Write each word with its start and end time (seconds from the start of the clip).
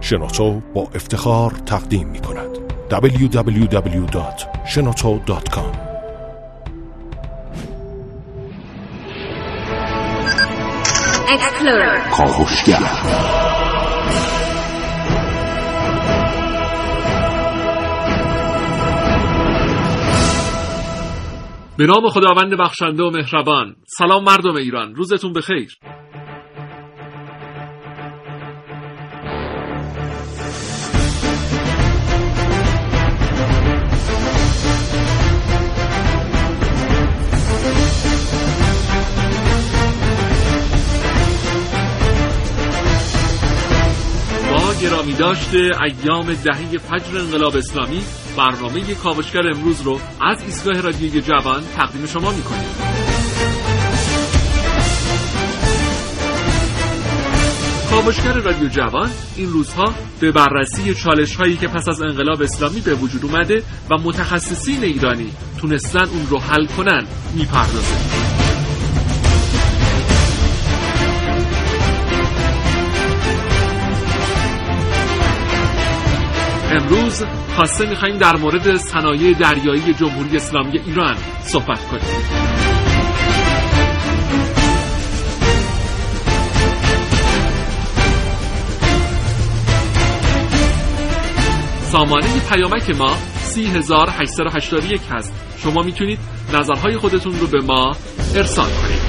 شنوتو 0.00 0.60
با 0.74 0.88
افتخار 0.94 1.50
تقدیم 1.50 2.08
می 2.08 2.20
کند. 2.20 2.58
www.shenoto.com 2.90 5.88
کاوشگر 12.16 12.78
به 21.78 21.86
نام 21.86 22.08
خداوند 22.08 22.58
بخشنده 22.58 23.02
و 23.02 23.10
مهربان. 23.10 23.76
سلام 23.98 24.24
مردم 24.24 24.56
ایران. 24.56 24.94
روزتون 24.94 25.32
بخیر. 25.32 25.78
گرامی 44.82 45.12
داشته 45.12 45.58
ایام 45.58 46.26
دهه 46.34 46.78
فجر 46.78 47.18
انقلاب 47.18 47.56
اسلامی 47.56 48.00
برنامه 48.36 48.94
کاوشگر 48.94 49.48
امروز 49.54 49.80
رو 49.80 50.00
از 50.20 50.42
ایستگاه 50.42 50.80
رادیوی 50.80 51.20
جوان 51.20 51.62
تقدیم 51.76 52.06
شما 52.06 52.30
می‌کنیم. 52.30 52.70
کاوشگر 57.90 58.32
رادیو 58.32 58.68
جوان 58.68 59.10
این 59.36 59.50
روزها 59.50 59.94
به 60.20 60.32
بررسی 60.32 60.94
چالش 60.94 61.36
هایی 61.36 61.56
که 61.56 61.68
پس 61.68 61.88
از 61.88 62.02
انقلاب 62.02 62.42
اسلامی 62.42 62.80
به 62.80 62.94
وجود 62.94 63.24
اومده 63.24 63.62
و 63.90 63.94
متخصصین 64.04 64.84
ایرانی 64.84 65.32
تونستن 65.60 66.04
اون 66.04 66.26
رو 66.30 66.38
حل 66.38 66.66
کنن 66.66 67.06
می‌پردازه. 67.34 68.37
امروز 76.70 77.24
خاصه 77.56 77.90
میخواییم 77.90 78.18
در 78.18 78.36
مورد 78.36 78.76
صنایع 78.76 79.32
دریایی 79.34 79.94
جمهوری 79.94 80.36
اسلامی 80.36 80.78
ایران 80.86 81.16
صحبت 81.40 81.84
کنیم. 81.88 82.02
سامانه 91.92 92.40
پیامک 92.50 92.90
ما 92.90 93.16
3881 93.42 95.00
هست. 95.10 95.32
شما 95.58 95.82
می‌تونید 95.82 96.18
نظرهای 96.54 96.96
خودتون 96.96 97.40
رو 97.40 97.46
به 97.46 97.60
ما 97.60 97.96
ارسال 98.34 98.70
کنید. 98.70 99.07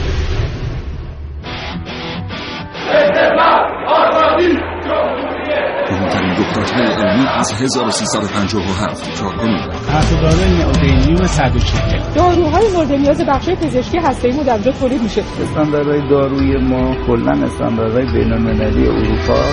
رخدادهای 6.56 6.94
علمی 6.94 7.28
از 7.28 7.54
1357 7.54 9.16
چاپنی 9.20 9.58
قطعدار 9.90 10.48
نئودینیوم 10.48 11.28
140 11.28 12.14
داروهای 12.16 12.68
مورد 12.74 12.92
نیاز 12.92 13.22
بخش 13.22 13.50
پزشکی 13.50 13.98
هسته‌ای 13.98 14.36
ما 14.36 14.44
در 14.44 14.54
اونجا 14.54 14.72
تولید 14.72 15.02
میشه. 15.02 15.24
استانداردهای 15.42 16.10
داروی 16.10 16.58
ما 16.58 16.96
کلا 17.08 17.46
استانداردهای 17.46 18.06
بین‌المللی 18.06 18.88
اروپا. 18.88 19.44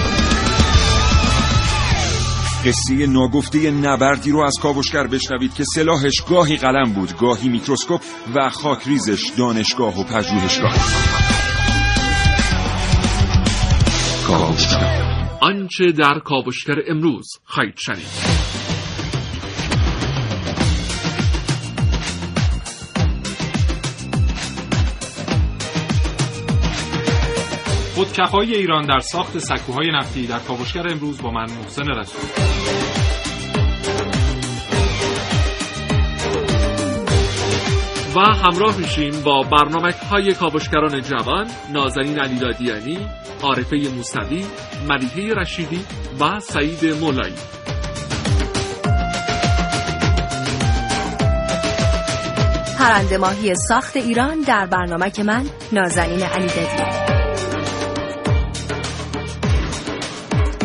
قصه 2.66 3.06
ناگفته 3.06 3.70
نبردی 3.70 4.30
رو 4.30 4.40
از 4.40 4.54
کاوشگر 4.62 5.06
بشنوید 5.06 5.54
که 5.54 5.64
سلاحش 5.74 6.20
گاهی 6.30 6.56
قلم 6.56 6.92
بود 6.92 7.16
گاهی 7.18 7.48
میکروسکوپ 7.48 8.00
و 8.34 8.48
خاکریزش 8.48 9.22
دانشگاه 9.38 10.00
و 10.00 10.04
پژوهشگاه. 10.04 10.74
کاوشگر. 14.26 15.05
آنچه 15.40 15.92
در 15.92 16.18
کاوشگر 16.18 16.76
امروز 16.88 17.26
خواهید 17.44 17.74
شنید. 17.76 18.06
خودکفایی 27.94 28.54
ایران 28.54 28.86
در 28.86 28.98
ساخت 29.00 29.38
سکوهای 29.38 29.90
نفتی 29.92 30.26
در 30.26 30.38
کاوشگر 30.38 30.88
امروز 30.88 31.22
با 31.22 31.30
من 31.30 31.46
محسن 31.50 31.88
رسول. 31.88 32.85
و 38.16 38.20
همراه 38.20 38.78
میشیم 38.78 39.22
با 39.22 39.42
برنامه 39.42 39.92
های 40.10 40.34
کاوشگران 40.34 41.00
جوان 41.00 41.46
نازنین 41.72 42.20
علیدادیانی 42.20 42.98
عارفه 43.42 43.76
موسوی 43.76 44.46
ملیحه 44.88 45.34
رشیدی 45.34 45.84
و 46.20 46.40
سعید 46.40 46.84
مولایی. 46.84 47.34
پرنده 52.78 53.18
ماهی 53.18 53.54
ساخت 53.68 53.96
ایران 53.96 54.40
در 54.40 54.66
برنامه 54.66 55.10
که 55.10 55.22
من 55.22 55.46
نازنین 55.72 56.22
علی 56.22 56.48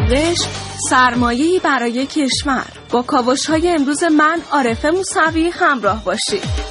رشد 0.09 0.50
سرمایه‌ای 0.90 1.61
برای 1.63 2.06
کشور. 2.06 2.66
با 2.91 3.01
کاوش 3.01 3.45
های 3.45 3.69
امروز 3.69 4.03
من 4.03 4.41
عارفه 4.51 4.91
موسوی 4.91 5.50
همراه 5.50 6.03
باشید. 6.03 6.70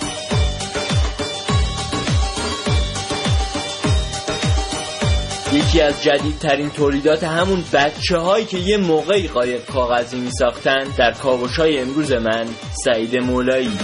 یکی 5.52 5.80
از 5.80 6.02
جدیدترین 6.02 6.70
تولیدات 6.70 7.24
همون 7.24 7.64
بچه 7.72 8.18
هایی 8.18 8.44
که 8.44 8.58
یه 8.58 8.76
موقعی 8.76 9.28
قایق 9.28 9.64
کاغذی 9.64 10.20
می 10.20 10.30
ساختن 10.30 10.84
در 10.98 11.12
کاوش 11.12 11.58
های 11.58 11.78
امروز 11.78 12.12
من 12.12 12.46
سعید 12.84 13.16
مولایی. 13.16 13.78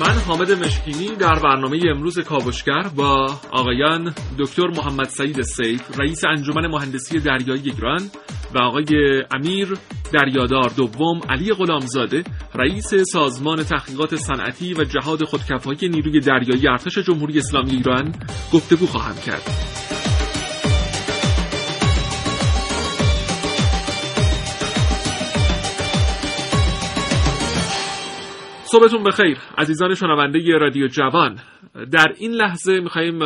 من 0.00 0.18
حامد 0.26 0.52
مشکینی 0.52 1.16
در 1.16 1.38
برنامه 1.38 1.78
امروز 1.94 2.18
کاوشگر 2.18 2.82
با 2.96 3.38
آقایان 3.50 4.14
دکتر 4.38 4.66
محمد 4.66 5.08
سعید 5.08 5.42
سیف 5.42 6.00
رئیس 6.00 6.24
انجمن 6.24 6.66
مهندسی 6.66 7.20
دریایی 7.20 7.62
ایران 7.70 8.10
و 8.54 8.58
آقای 8.58 9.22
امیر 9.30 9.68
دریادار 10.12 10.72
دوم 10.76 11.20
علی 11.28 11.52
غلامزاده 11.52 12.24
رئیس 12.54 12.94
سازمان 13.12 13.62
تحقیقات 13.62 14.16
صنعتی 14.16 14.74
و 14.74 14.84
جهاد 14.84 15.24
خودکفایی 15.24 15.88
نیروی 15.88 16.20
دریایی 16.20 16.68
ارتش 16.68 16.98
جمهوری 16.98 17.38
اسلامی 17.38 17.70
ایران 17.70 18.12
گفتگو 18.52 18.86
خواهم 18.86 19.16
کرد. 19.26 20.01
صبحتون 28.72 29.04
بخیر. 29.04 29.38
عزیزان 29.58 29.94
شنونده 29.94 30.58
رادیو 30.58 30.86
جوان 30.86 31.38
در 31.92 32.12
این 32.18 32.30
لحظه 32.30 32.80
میخواییم 32.80 33.18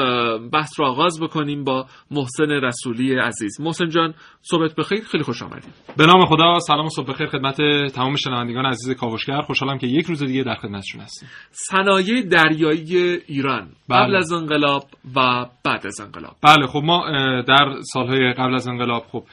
بحث 0.48 0.80
رو 0.80 0.86
آغاز 0.86 1.20
بکنیم 1.20 1.64
با 1.64 1.86
محسن 2.10 2.50
رسولی 2.50 3.18
عزیز. 3.18 3.60
محسن 3.60 3.88
جان 3.88 4.14
صبحت 4.42 4.74
بخیر. 4.74 5.04
خیلی 5.04 5.24
خوش 5.24 5.42
آمدید. 5.42 5.74
به 5.96 6.06
نام 6.06 6.26
خدا 6.26 6.58
سلام 6.58 6.86
و 6.86 6.88
صبح 6.88 7.06
بخیر 7.06 7.26
خدمت 7.26 7.56
تمام 7.94 8.16
شنوندگان 8.16 8.66
عزیز 8.66 8.96
کاوشگر. 8.96 9.40
خوشحالم 9.40 9.78
که 9.78 9.86
یک 9.86 10.06
روز 10.06 10.22
دیگه 10.22 10.42
در 10.42 10.54
خدمتشون 10.54 11.00
هستیم. 11.00 11.28
صنایع 11.50 12.22
دریایی 12.22 12.96
ایران 13.26 13.68
بله. 13.88 13.98
قبل 13.98 14.16
از 14.16 14.32
انقلاب 14.32 14.84
و 15.16 15.46
بعد 15.64 15.86
از 15.86 16.00
انقلاب. 16.00 16.36
بله 16.42 16.66
خب 16.66 16.80
ما 16.84 17.10
در 17.40 17.74
سالهای 17.92 18.32
قبل 18.32 18.54
از 18.54 18.68
انقلاب 18.68 19.04
خب 19.12 19.24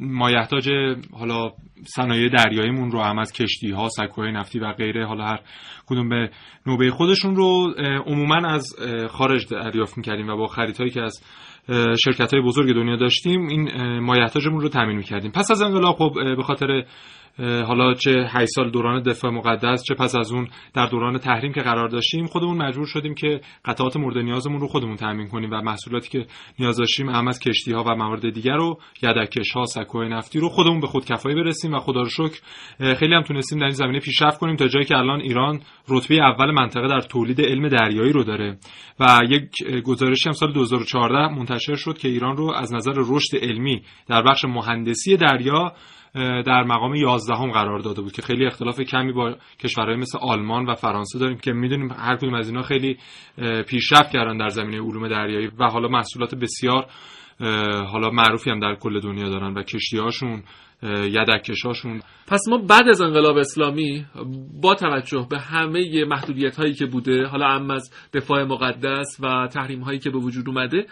مایحتاج 0.00 0.70
حالا 1.12 1.52
صنایع 1.84 2.28
دریاییمون 2.28 2.90
رو 2.90 3.00
هم 3.00 3.18
از 3.18 3.32
کشتی 3.32 3.70
ها 3.70 3.88
سکوهای 3.88 4.32
نفتی 4.32 4.58
و 4.58 4.72
غیره 4.72 5.06
حالا 5.06 5.24
هر 5.24 5.40
کدوم 5.86 6.08
به 6.08 6.30
نوبه 6.66 6.90
خودشون 6.90 7.36
رو 7.36 7.74
عموما 8.06 8.48
از 8.48 8.76
خارج 9.08 9.48
دریافت 9.48 9.98
می‌کردیم 9.98 10.28
و 10.28 10.36
با 10.36 10.46
خریدهایی 10.46 10.90
که 10.90 11.02
از 11.02 11.24
شرکت 12.04 12.34
های 12.34 12.42
بزرگ 12.42 12.74
دنیا 12.74 12.96
داشتیم 12.96 13.46
این 13.46 13.98
مایحتاجمون 14.00 14.60
رو 14.60 14.68
تامین 14.68 14.96
می‌کردیم. 14.96 15.30
پس 15.30 15.50
از 15.50 15.62
انقلاب 15.62 15.96
خب 15.96 16.12
به 16.36 16.42
خاطر 16.42 16.84
حالا 17.38 17.94
چه 17.94 18.10
8 18.28 18.46
سال 18.54 18.70
دوران 18.70 19.02
دفاع 19.02 19.30
مقدس 19.30 19.82
چه 19.82 19.94
پس 19.94 20.14
از 20.14 20.32
اون 20.32 20.48
در 20.74 20.86
دوران 20.86 21.18
تحریم 21.18 21.52
که 21.52 21.60
قرار 21.60 21.88
داشتیم 21.88 22.26
خودمون 22.26 22.56
مجبور 22.56 22.86
شدیم 22.86 23.14
که 23.14 23.40
قطعات 23.64 23.96
مورد 23.96 24.18
نیازمون 24.18 24.60
رو 24.60 24.66
خودمون 24.66 24.96
تامین 24.96 25.28
کنیم 25.28 25.50
و 25.50 25.60
محصولاتی 25.60 26.08
که 26.08 26.26
نیاز 26.58 26.76
داشتیم 26.76 27.08
اهم 27.08 27.28
از 27.28 27.40
کشتی 27.40 27.72
ها 27.72 27.84
و 27.84 27.94
موارد 27.94 28.30
دیگر 28.30 28.56
رو 28.56 28.78
یدکش 29.02 29.52
ها 29.52 29.64
سکوی 29.64 30.08
نفتی 30.08 30.40
رو 30.40 30.48
خودمون 30.48 30.80
به 30.80 30.86
خود 30.86 31.04
کفایی 31.04 31.36
برسیم 31.36 31.74
و 31.74 31.78
خدا 31.78 32.00
رو 32.00 32.08
شکر 32.08 32.40
خیلی 32.94 33.14
هم 33.14 33.22
تونستیم 33.22 33.58
در 33.58 33.64
این 33.64 33.74
زمینه 33.74 34.00
پیشرفت 34.00 34.38
کنیم 34.38 34.56
تا 34.56 34.68
جایی 34.68 34.84
که 34.84 34.96
الان 34.96 35.20
ایران 35.20 35.60
رتبه 35.88 36.14
اول 36.14 36.50
منطقه 36.50 36.88
در 36.88 37.00
تولید 37.00 37.40
علم 37.40 37.68
دریایی 37.68 38.12
رو 38.12 38.24
داره 38.24 38.58
و 39.00 39.18
یک 39.28 39.50
گزارشی 39.84 40.28
هم 40.28 40.32
سال 40.32 40.52
2014 40.52 41.28
منتشر 41.28 41.74
شد 41.74 41.98
که 41.98 42.08
ایران 42.08 42.36
رو 42.36 42.52
از 42.52 42.74
نظر 42.74 42.92
رشد 42.96 43.36
علمی 43.36 43.82
در 44.08 44.22
بخش 44.22 44.44
مهندسی 44.44 45.16
دریا 45.16 45.72
در 46.46 46.64
مقام 46.64 46.94
11 46.94 47.34
هم 47.34 47.50
قرار 47.50 47.78
داده 47.78 48.02
بود 48.02 48.12
که 48.12 48.22
خیلی 48.22 48.46
اختلاف 48.46 48.80
کمی 48.80 49.12
با 49.12 49.34
کشورهای 49.60 49.96
مثل 49.96 50.18
آلمان 50.18 50.66
و 50.66 50.74
فرانسه 50.74 51.18
داریم 51.18 51.38
که 51.38 51.52
می‌دونیم 51.52 51.92
هر 51.92 52.16
کدوم 52.16 52.34
از 52.34 52.48
اینا 52.48 52.62
خیلی 52.62 52.98
پیشرفت 53.68 54.10
کردن 54.10 54.36
در 54.36 54.48
زمینه 54.48 54.80
علوم 54.80 55.08
دریایی 55.08 55.50
و 55.58 55.64
حالا 55.64 55.88
محصولات 55.88 56.34
بسیار 56.34 56.86
حالا 57.86 58.10
معروفی 58.10 58.50
هم 58.50 58.60
در 58.60 58.74
کل 58.74 59.00
دنیا 59.00 59.28
دارن 59.28 59.54
و 59.54 59.62
کشتی 59.62 59.98
هاشون 59.98 60.42
یدکشاشون 60.82 62.00
پس 62.28 62.40
ما 62.48 62.58
بعد 62.58 62.88
از 62.88 63.00
انقلاب 63.00 63.36
اسلامی 63.36 64.06
با 64.62 64.74
توجه 64.74 65.26
به 65.30 65.38
همه 65.38 66.04
محدودیت 66.04 66.56
هایی 66.56 66.74
که 66.74 66.86
بوده 66.86 67.26
حالا 67.26 67.46
هم 67.46 67.70
از 67.70 67.90
دفاع 68.12 68.44
مقدس 68.44 69.06
و 69.20 69.48
تحریم 69.52 69.80
هایی 69.80 69.98
که 69.98 70.10
به 70.10 70.18
وجود 70.18 70.48
اومده 70.48 70.86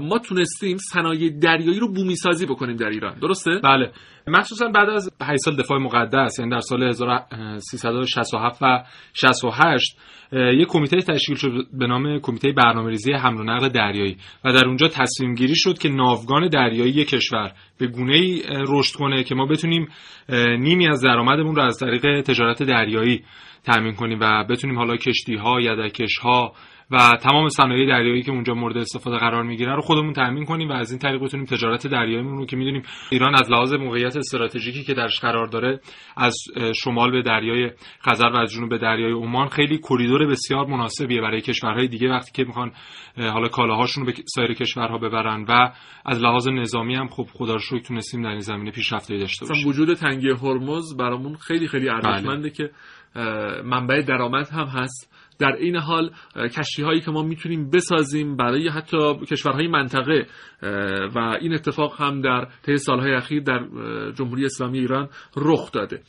ما 0.00 0.18
تونستیم 0.18 0.76
صنایع 0.76 1.30
دریایی 1.30 1.80
رو 1.80 1.92
بومی 1.92 2.16
سازی 2.16 2.46
بکنیم 2.46 2.76
در 2.76 2.88
ایران. 2.88 3.18
درسته؟ 3.18 3.60
بله. 3.64 3.92
مخصوصا 4.28 4.68
بعد 4.68 4.88
از 4.90 5.10
8 5.22 5.38
سال 5.44 5.56
دفاع 5.56 5.78
مقدس 5.78 6.38
یعنی 6.38 6.50
در 6.50 6.60
سال 6.60 6.82
1367 6.82 8.62
و 8.62 8.84
68 9.14 9.98
یک 10.32 10.68
کمیته 10.68 10.96
تشکیل 10.96 11.36
شد 11.36 11.50
به 11.78 11.86
نام 11.86 12.18
کمیته 12.18 12.52
برنامه‌ریزی 12.52 13.12
حمل 13.12 13.40
و 13.40 13.44
نقل 13.44 13.68
دریایی 13.68 14.16
و 14.44 14.52
در 14.52 14.66
اونجا 14.66 14.88
تصمیم 14.88 15.34
گیری 15.34 15.56
شد 15.56 15.78
که 15.78 15.88
ناوگان 15.88 16.48
دریایی 16.48 17.04
کشور 17.04 17.52
به 17.78 17.86
گونه 17.86 18.16
ای 18.16 18.42
رشد 18.48 18.94
کنه 18.96 19.24
که 19.24 19.34
ما 19.34 19.46
بتونیم 19.46 19.88
نیمی 20.58 20.88
از 20.88 21.00
درآمدمون 21.00 21.56
رو 21.56 21.62
از 21.62 21.78
طریق 21.78 22.20
تجارت 22.20 22.62
دریایی 22.62 23.22
تامین 23.64 23.94
کنیم 23.94 24.18
و 24.20 24.44
بتونیم 24.44 24.78
حالا 24.78 24.96
کشتی 24.96 25.34
ها 25.34 25.60
یدکش 25.60 26.18
و 26.90 27.16
تمام 27.22 27.48
صنایع 27.48 27.88
دریایی 27.88 28.22
که 28.22 28.30
اونجا 28.30 28.54
مورد 28.54 28.76
استفاده 28.76 29.16
قرار 29.16 29.42
می‌گیره 29.42 29.74
رو 29.74 29.80
خودمون 29.80 30.12
تامین 30.12 30.44
کنیم 30.44 30.68
و 30.68 30.72
از 30.72 30.90
این 30.90 30.98
طریق 30.98 31.22
بتونیم 31.22 31.46
تجارت 31.46 31.86
دریاییمون 31.86 32.38
رو 32.38 32.46
که 32.46 32.56
می‌دونیم 32.56 32.82
ایران 33.10 33.34
از 33.34 33.50
لحاظ 33.50 33.72
موقعیت 33.72 34.16
استراتژیکی 34.16 34.84
که 34.84 34.94
درش 34.94 35.20
قرار 35.20 35.46
داره 35.46 35.80
از 36.16 36.36
شمال 36.74 37.10
به 37.10 37.22
دریای 37.22 37.70
خزر 38.08 38.28
و 38.28 38.36
از 38.36 38.52
جنوب 38.52 38.70
به 38.70 38.78
دریای 38.78 39.12
عمان 39.12 39.48
خیلی 39.48 39.78
کریدور 39.78 40.26
بسیار 40.26 40.66
مناسبیه 40.66 41.20
برای 41.20 41.40
کشورهای 41.40 41.88
دیگه 41.88 42.08
وقتی 42.08 42.32
که 42.32 42.44
می‌خوان 42.44 42.72
حالا 43.18 43.48
کالاهاشون 43.48 44.06
رو 44.06 44.12
به 44.12 44.18
سایر 44.34 44.54
کشورها 44.54 44.98
ببرن 44.98 45.44
و 45.48 45.72
از 46.04 46.22
لحاظ 46.22 46.48
نظامی 46.48 46.94
هم 46.94 47.08
خب 47.08 47.26
خدا 47.32 47.52
رو 47.52 47.58
شکر 47.58 47.78
تونستیم 47.78 48.22
در 48.22 48.28
این 48.28 48.40
زمینه 48.40 48.70
پیشرفت 48.70 49.08
داشته 49.12 49.46
باشیم 49.46 49.68
وجود 49.68 49.94
تنگه 49.94 50.34
هرمز 50.34 50.96
برامون 50.96 51.34
خیلی 51.34 51.68
خیلی 51.68 51.88
ارزشمنده 51.88 52.48
بله. 52.48 52.50
که 52.50 52.70
منبع 53.64 54.02
درآمد 54.02 54.48
هم 54.48 54.66
هست 54.66 55.15
در 55.38 55.52
این 55.52 55.76
حال 55.76 56.10
کشتی 56.36 56.82
هایی 56.82 57.00
که 57.00 57.10
ما 57.10 57.22
می‌تونیم 57.22 57.70
بسازیم 57.70 58.36
برای 58.36 58.68
حتی 58.68 59.14
کشورهای 59.30 59.66
منطقه 59.66 60.26
و 61.14 61.18
این 61.40 61.54
اتفاق 61.54 62.00
هم 62.00 62.20
در 62.20 62.46
طی 62.62 62.76
سالهای 62.76 63.14
اخیر 63.14 63.42
در 63.42 63.60
جمهوری 64.18 64.44
اسلامی 64.44 64.78
ایران 64.78 65.08
رخ 65.36 65.72
داده. 65.72 66.00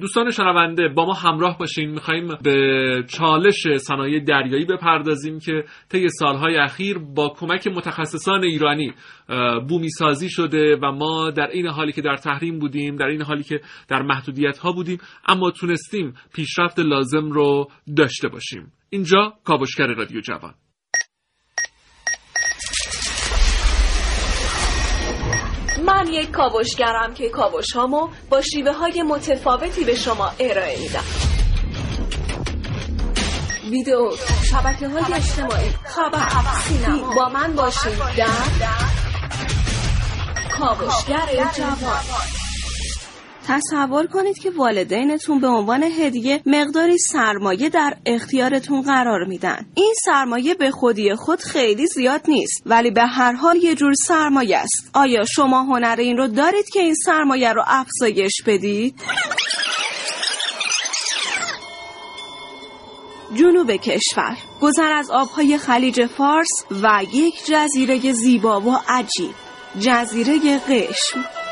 دوستان 0.00 0.30
شنونده 0.30 0.88
با 0.88 1.06
ما 1.06 1.12
همراه 1.12 1.58
باشین. 1.58 1.90
می‌خوایم 1.90 2.28
به 2.42 3.04
چالش 3.08 3.66
صنایع 3.76 4.24
دریایی 4.24 4.64
بپردازیم 4.64 5.38
که 5.38 5.64
طی 5.88 6.08
سالهای 6.08 6.56
اخیر 6.56 6.98
با 6.98 7.28
کمک 7.28 7.66
متخصصان 7.66 8.44
ایرانی 8.44 8.92
بومی 9.68 9.88
سازی 9.88 10.30
شده 10.30 10.76
و 10.82 10.92
ما 10.92 11.30
در 11.30 11.46
این 11.46 11.66
حالی 11.66 11.92
که 11.92 12.02
در 12.02 12.16
تحریم 12.16 12.58
بودیم 12.58 12.96
در 12.96 13.06
این 13.06 13.22
حالی 13.22 13.42
که 13.42 13.60
در 13.88 14.02
محدودیت 14.02 14.58
ها 14.58 14.72
بودیم 14.72 14.98
اما 15.28 15.50
تونستیم 15.50 16.14
پیشرفت 16.34 16.78
لازم 16.78 17.30
رو 17.30 17.68
داشته 17.96 18.28
باشیم. 18.28 18.65
اینجا 18.90 19.38
کاوشگر 19.44 19.86
رادیو 19.86 20.20
جوان. 20.20 20.54
من 25.84 26.06
یک 26.06 26.30
کاوشگرم 26.30 27.14
که 27.14 27.28
کاوش 27.28 27.72
هامو 27.72 28.08
با 28.30 28.42
شیوه 28.42 28.72
های 28.72 29.02
متفاوتی 29.02 29.84
به 29.84 29.94
شما 29.94 30.32
ارائه 30.40 30.80
میدم. 30.80 31.04
ویدیو 33.70 34.10
شبکه 34.50 34.88
های 34.88 35.12
اجتماعی 35.14 35.70
خبر 35.70 36.28
سینما. 36.62 37.14
با 37.14 37.28
من 37.28 37.52
باشید 37.54 37.98
در 38.16 38.26
کاوشگر 40.50 41.50
جوان. 41.56 42.35
تصور 43.48 44.06
کنید 44.06 44.38
که 44.38 44.50
والدینتون 44.50 45.40
به 45.40 45.46
عنوان 45.48 45.82
هدیه 45.82 46.40
مقداری 46.46 46.98
سرمایه 46.98 47.68
در 47.68 47.96
اختیارتون 48.06 48.82
قرار 48.82 49.24
میدن. 49.24 49.66
این 49.74 49.94
سرمایه 50.04 50.54
به 50.54 50.70
خودی 50.70 51.14
خود 51.14 51.40
خیلی 51.40 51.86
زیاد 51.86 52.20
نیست 52.28 52.62
ولی 52.66 52.90
به 52.90 53.02
هر 53.06 53.32
حال 53.32 53.56
یه 53.56 53.74
جور 53.74 53.92
سرمایه 53.94 54.56
است. 54.56 54.90
آیا 54.94 55.24
شما 55.24 55.62
هنر 55.62 55.96
این 55.98 56.16
رو 56.16 56.26
دارید 56.26 56.68
که 56.68 56.80
این 56.80 56.94
سرمایه 56.94 57.52
رو 57.52 57.62
افزایش 57.66 58.42
بدید؟ 58.46 58.94
جنوب 63.34 63.72
کشور. 63.72 64.36
گذر 64.60 64.92
از 64.92 65.10
آبهای 65.10 65.58
خلیج 65.58 66.06
فارس 66.06 66.64
و 66.70 67.00
یک 67.12 67.34
جزیره 67.46 68.12
زیبا 68.12 68.60
و 68.60 68.76
عجیب. 68.88 69.34
جزیره 69.80 70.58
قشم. 70.58 71.45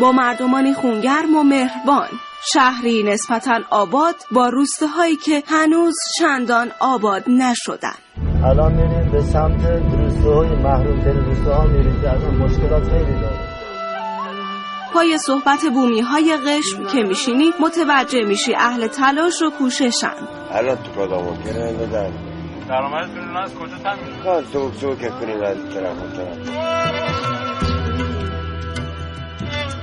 با 0.00 0.12
مردمانی 0.12 0.74
خونگرم 0.74 1.36
و 1.36 1.42
مهربان. 1.42 2.08
شهری 2.52 3.02
نسبتا 3.02 3.60
آباد 3.70 4.14
با 4.30 4.48
روسته 4.48 4.86
هایی 4.86 5.16
که 5.16 5.42
هنوز 5.46 5.94
چندان 6.18 6.72
آباد 6.80 7.24
نشدن. 7.28 7.96
الان 8.44 8.72
میریم 8.72 9.12
به 9.12 9.22
سمت 9.22 9.66
روسته 9.92 10.30
های 10.30 10.48
محروم 10.48 11.00
ترین 11.00 11.24
روسته 11.24 11.50
ها 11.50 11.64
میریم 11.64 12.00
که 12.00 12.08
از 12.08 12.22
مشکلات 12.24 12.82
خیلی 12.82 13.20
داره 13.20 13.50
پای 14.92 15.18
صحبت 15.18 15.64
بومی 15.74 16.00
های 16.00 16.36
قشم 16.36 16.86
که 16.86 17.02
میشینی 17.02 17.50
متوجه 17.60 18.24
میشی 18.24 18.54
اهل 18.54 18.86
تلاش 18.86 19.42
و 19.42 19.50
کوششن 19.50 20.14
الان 20.50 20.76
تو 20.76 21.06
کدام 21.06 21.24
ممکنه 21.24 21.72
بدن 21.72 22.12
درآمدتون 22.68 23.36
از 23.36 23.54
کجا 23.54 23.78
تامین 23.78 24.22
کار 24.24 24.44
سوک 24.52 24.74
سوک 24.74 25.20
کنیم 25.20 25.42
از 25.42 25.56
طرف. 25.74 27.39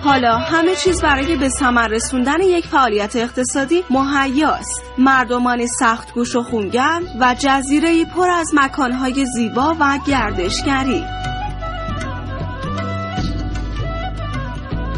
حالا 0.07 0.38
همه 0.38 0.75
چیز 0.75 1.01
برای 1.01 1.36
به 1.36 1.50
ثمر 1.50 1.88
رسوندن 1.88 2.42
یک 2.42 2.68
فعالیت 2.68 3.15
اقتصادی 3.15 3.83
مهیاست 3.89 4.81
مردمانی 4.98 5.68
سخت 5.80 6.13
گوش 6.13 6.36
و 6.36 6.44
خونگرم 6.44 7.04
و 7.19 7.36
جزیره 7.39 8.06
پر 8.06 8.30
از 8.30 8.51
مکانهای 8.54 9.25
زیبا 9.25 9.75
و 9.80 9.98
گردشگری. 10.07 11.04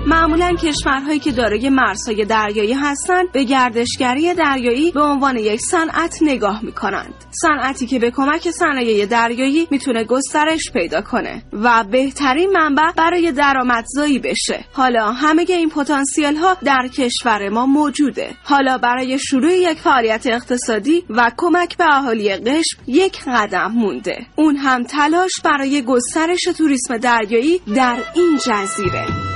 معمولا 0.08 0.56
کشورهایی 0.56 1.20
که 1.20 1.32
دارای 1.32 1.70
مرزهای 1.70 2.26
دریایی 2.26 2.74
هستند 2.74 3.32
به 3.32 3.44
گردشگری 3.44 4.34
دریایی 4.34 4.92
به 4.92 5.02
عنوان 5.02 5.38
یک 5.38 5.62
صنعت 5.62 6.18
نگاه 6.22 6.66
می‌کنند. 6.66 7.14
صنعتی 7.32 7.88
که 7.88 8.00
به 8.00 8.12
کمک 8.12 8.52
صنایع 8.52 9.06
دریایی 9.06 9.68
می‌تونه 9.72 10.04
گسترش 10.04 10.72
پیدا 10.74 11.02
کنه 11.02 11.44
و 11.54 11.84
بهترین 11.92 12.50
منبع 12.50 12.92
برای 12.98 13.32
درآمدزایی 13.32 14.20
بشه. 14.20 14.66
حالا 14.74 15.12
همه 15.12 15.46
این 15.50 15.70
پتانسیل 15.70 16.36
ها 16.36 16.58
در 16.64 16.88
کشور 16.88 17.50
ما 17.50 17.66
موجوده. 17.66 18.30
حالا 18.44 18.78
برای 18.78 19.20
شروع 19.20 19.52
یک 19.52 19.78
فعالیت 19.78 20.28
اقتصادی 20.28 21.04
و 21.10 21.32
کمک 21.38 21.78
به 21.78 21.86
اهالی 21.96 22.36
قشم 22.36 22.78
یک 22.88 23.20
قدم 23.28 23.72
مونده. 23.72 24.26
اون 24.36 24.56
هم 24.56 24.84
تلاش 24.84 25.32
برای 25.44 25.82
گسترش 25.82 26.42
توریسم 26.58 26.98
دریایی 26.98 27.62
در 27.76 27.98
این 28.16 28.38
جزیره. 28.38 29.29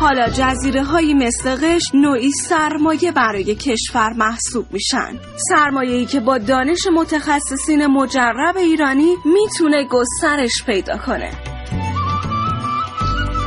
حالا 0.00 0.28
جزیره 0.28 0.82
های 0.82 1.14
مثل 1.14 1.54
قش 1.54 1.82
نوعی 1.94 2.30
سرمایه 2.30 3.12
برای 3.12 3.54
کشور 3.54 4.12
محسوب 4.12 4.66
میشن. 4.72 5.18
سرمایه 5.48 6.04
که 6.04 6.20
با 6.20 6.38
دانش 6.38 6.86
متخصصین 6.94 7.86
مجرب 7.86 8.56
ایرانی 8.56 9.14
می‌تونه 9.24 9.84
گسترش 9.84 10.64
پیدا 10.66 10.96
کنه. 10.96 11.30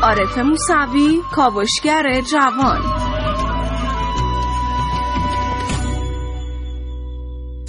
عارف 0.03 0.37
موسوی 0.37 1.19
کاوشگر 1.35 2.21
جوان. 2.21 3.00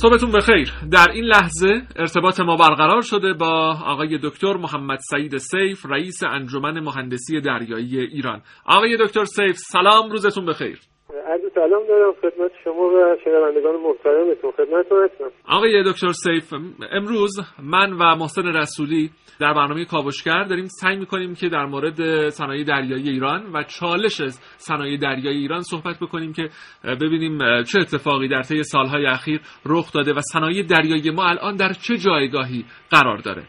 صبحتون 0.03 0.33
بخیر. 0.33 0.73
در 0.91 1.11
این 1.11 1.25
لحظه 1.25 1.83
ارتباط 1.97 2.41
ما 2.41 2.57
برقرار 2.57 3.03
شده 3.03 3.33
با 3.33 3.79
آقای 3.85 4.19
دکتر 4.23 4.57
محمد 4.57 4.99
سعید 5.11 5.37
سیف 5.39 5.87
رئیس 5.87 6.23
انجمن 6.23 6.81
مهندسی 6.81 7.41
دریایی 7.41 7.99
ایران. 8.01 8.43
آقای 8.65 8.97
دکتر 9.01 9.25
سیف 9.25 9.57
سلام 9.57 10.11
روزتون 10.11 10.47
بخیر. 10.47 10.81
عرض 11.27 11.41
سلام 11.55 11.87
دارم 11.87 12.13
خدمت 12.13 12.51
شما 12.65 12.83
و 12.83 13.17
شنوندگان 13.25 13.77
محترمتون. 13.77 14.51
خدمتتون 14.51 15.05
هستم. 15.05 15.31
آقای 15.49 15.83
دکتر 15.83 16.09
سیف 16.09 16.53
امروز 16.93 17.31
من 17.63 17.93
و 17.93 18.17
محسن 18.17 18.57
رسولی 18.57 19.11
در 19.41 19.55
برنامه 19.55 19.85
کاوشگر 19.85 20.45
داریم 20.45 20.67
سعی 20.67 20.97
می‌کنیم 20.97 21.35
که 21.35 21.49
در 21.49 21.65
مورد 21.65 22.29
صنایع 22.29 22.65
دریایی 22.65 23.09
ایران 23.09 23.53
و 23.55 23.63
چالش 23.63 24.23
صنایع 24.57 24.99
دریایی 24.99 25.39
ایران 25.39 25.61
صحبت 25.61 25.97
بکنیم 26.03 26.33
که 26.33 26.49
ببینیم 26.85 27.39
چه 27.63 27.79
اتفاقی 27.81 28.29
در 28.29 28.43
طی 28.43 28.63
سالهای 28.63 29.07
اخیر 29.07 29.41
رخ 29.67 29.93
داده 29.93 30.13
و 30.13 30.21
صنایع 30.21 30.63
دریایی 30.63 31.11
ما 31.11 31.25
الان 31.29 31.57
در 31.57 31.73
چه 31.73 31.97
جایگاهی 31.97 32.65
قرار 32.91 33.19
داره. 33.19 33.43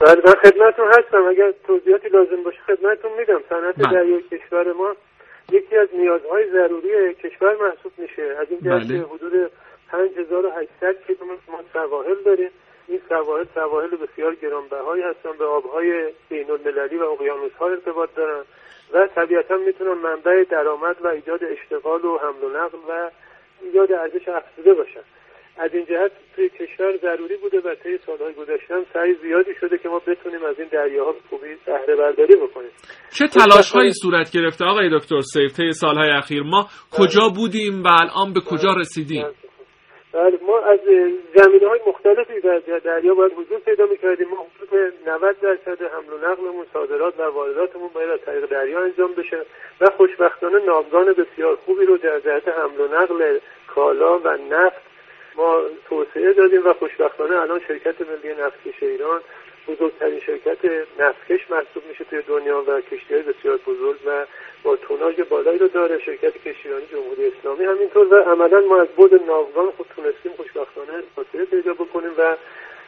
بله 0.00 0.22
من 0.26 0.34
خدمتتون 0.42 0.88
هستم. 0.88 1.24
اگر 1.30 1.52
توضیحاتی 1.66 2.08
لازم 2.08 2.42
باشه 2.44 2.58
خدمتتون 2.66 3.10
میدم. 3.18 3.40
صنعت 3.48 3.74
بله. 3.76 3.92
دریایی 3.92 4.22
کشور 4.22 4.72
ما 4.72 4.94
یکی 5.52 5.76
از 5.76 5.88
نیازهای 5.92 6.50
ضروری 6.50 7.14
کشور 7.14 7.56
محسوب 7.56 7.92
میشه. 7.98 8.22
از 8.22 8.46
این 8.50 8.60
جهت 8.60 8.88
بله. 8.88 9.00
که 9.00 9.06
حدود 9.06 9.50
5800 9.88 11.06
کیلومتر 11.06 11.52
ما 11.52 11.60
سواحل 11.72 12.22
داریم. 12.24 12.50
این 12.88 13.00
سواحل 13.08 13.44
سواحل 13.54 13.96
بسیار 13.96 14.34
گرانبهایی 14.34 15.02
هستن 15.02 15.32
به 15.38 15.44
آبهای 15.44 16.12
بین 16.28 16.50
المللی 16.50 16.96
و 16.96 17.04
اقیانوسها 17.04 17.68
ارتباط 17.68 18.08
دارن 18.16 18.44
و 18.92 19.06
طبیعتا 19.06 19.56
می‌تونن 19.56 19.98
منبع 19.98 20.44
درآمد 20.44 20.96
و 21.00 21.06
ایجاد 21.06 21.44
اشتغال 21.44 22.04
و 22.04 22.18
حمل 22.18 22.44
و 22.44 22.48
نقل 22.48 22.78
و 22.88 23.10
ایجاد 23.62 23.92
ارزش 23.92 24.28
افزوده 24.28 24.74
باشن 24.74 25.00
از 25.58 25.74
این 25.74 25.84
جهت 25.84 26.12
توی 26.36 26.48
کشور 26.48 26.96
ضروری 26.96 27.36
بوده 27.36 27.58
و 27.60 27.74
طی 27.74 27.98
سالهای 28.06 28.34
گذشته 28.34 28.74
هم 28.74 28.84
سعی 28.92 29.14
زیادی 29.14 29.54
شده 29.60 29.78
که 29.78 29.88
ما 29.88 29.98
بتونیم 29.98 30.44
از 30.44 30.58
این 30.58 30.68
دریاها 30.68 31.12
به 31.12 31.18
خوبی 31.30 31.46
بهره 31.66 31.96
برداری 31.96 32.36
بکنیم. 32.36 32.70
چه 33.18 33.26
تلاش 33.26 33.72
هایی 33.72 33.92
صورت 33.92 34.30
گرفته 34.30 34.64
آقای 34.64 34.90
دکتر 34.98 35.20
سیف 35.20 35.56
طی 35.56 35.72
سالهای 35.72 36.10
اخیر؟ 36.10 36.42
ما 36.42 36.68
کجا 36.98 37.28
بودیم 37.36 37.82
و 37.82 37.88
الان 37.88 38.32
به 38.32 38.40
کجا 38.40 38.74
رسیدیم؟ 38.78 39.26
بله 40.12 40.38
ما 40.46 40.58
از 40.58 40.80
زمینه 41.34 41.68
های 41.68 41.80
مختلفی 41.88 42.40
در 42.40 42.58
در 42.58 42.78
دریا 42.78 43.14
باید 43.14 43.32
حضور 43.32 43.58
پیدا 43.58 43.84
می‌کردیم. 43.86 44.28
ما 44.28 44.46
حدود 44.56 44.94
90 45.06 45.40
درصد 45.40 45.82
حمل 45.82 46.12
و 46.12 46.18
نقلمون 46.30 46.66
صادرات 46.72 47.20
و 47.20 47.22
وارداتمون 47.22 47.88
باید 47.94 48.10
از 48.10 48.20
طریق 48.26 48.46
دریا 48.46 48.80
انجام 48.80 49.14
بشه 49.14 49.42
و 49.80 49.86
خوشبختانه 49.96 50.64
ناوگان 50.64 51.12
بسیار 51.12 51.56
خوبی 51.56 51.84
رو 51.84 51.96
در 51.96 52.20
جهت 52.20 52.48
حمل 52.48 52.80
و 52.80 52.88
نقل 52.88 53.38
کالا 53.74 54.18
و 54.18 54.28
نفت 54.50 54.93
ما 55.36 55.62
توسعه 55.88 56.32
دادیم 56.32 56.66
و 56.66 56.72
خوشبختانه 56.72 57.40
الان 57.40 57.60
شرکت 57.68 57.94
ملی 58.00 58.34
نفتکش 58.34 58.82
ایران 58.82 59.20
بزرگترین 59.68 60.20
شرکت 60.20 60.58
نفتکش 60.98 61.50
محسوب 61.50 61.82
میشه 61.88 62.04
توی 62.04 62.22
دنیا 62.22 62.64
و 62.66 62.80
کشتی 62.80 63.14
بسیار 63.14 63.56
بزرگ 63.56 63.96
و 64.06 64.26
با 64.62 64.76
توناژ 64.76 65.20
بالایی 65.20 65.58
رو 65.58 65.68
داره. 65.68 65.98
شرکت 65.98 66.48
کشتیرانی 66.48 66.86
جمهوری 66.92 67.26
اسلامی 67.26 67.64
همینطور 67.64 68.14
و 68.14 68.16
عملا 68.16 68.60
ما 68.60 68.80
از 68.80 68.88
بود 68.88 69.14
ناوگان 69.14 69.70
خود 69.70 69.86
تونستیم 69.96 70.32
خوشبختانه 70.36 71.02
توسعه 71.16 71.44
پیدا 71.44 71.74
بکنیم 71.74 72.10
و 72.18 72.36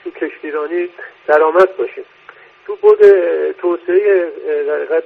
تو 0.04 0.10
کشتیرانی 0.10 0.88
درآمد 1.26 1.76
باشیم. 1.76 2.04
تو 2.66 2.76
بود 2.76 2.98
توسعه 3.52 4.32
در 4.66 4.74
حقیقت 4.74 5.04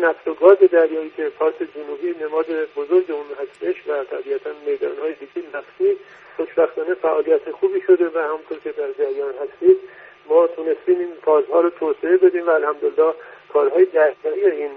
نفت 0.00 0.28
و 0.28 0.34
گاز 0.34 0.58
دریایی 0.58 1.12
که 1.16 1.28
پارس 1.28 1.54
جنوبی 1.54 2.24
نماد 2.24 2.46
بزرگ 2.76 3.10
اون 3.10 3.26
هستش 3.40 3.76
و 3.88 4.04
طبیعتا 4.04 4.50
میدانهای 4.66 5.12
دیگه 5.12 5.48
نفتی 5.54 5.96
خوشبختانه 6.36 6.94
فعالیت 6.94 7.50
خوبی 7.50 7.80
شده 7.86 8.10
و 8.14 8.18
همونطور 8.18 8.58
که 8.64 8.72
در 8.72 8.92
جریان 8.92 9.34
هستید 9.34 9.76
ما 10.28 10.46
تونستیم 10.46 10.98
این 10.98 11.12
پارسها 11.22 11.60
رو 11.60 11.70
توسعه 11.70 12.16
بدیم 12.16 12.46
و 12.46 12.50
الحمدلله 12.50 13.14
کارهای 13.52 13.84
دریایی 13.84 14.62
این 14.62 14.70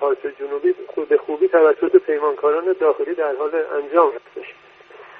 پارس 0.00 0.18
جنوبی 0.38 0.74
به 1.08 1.16
خوبی 1.16 1.48
توسط 1.48 1.96
پیمانکاران 1.96 2.76
داخلی 2.80 3.14
در 3.14 3.34
حال 3.34 3.50
انجام 3.82 4.12
هستش. 4.12 4.54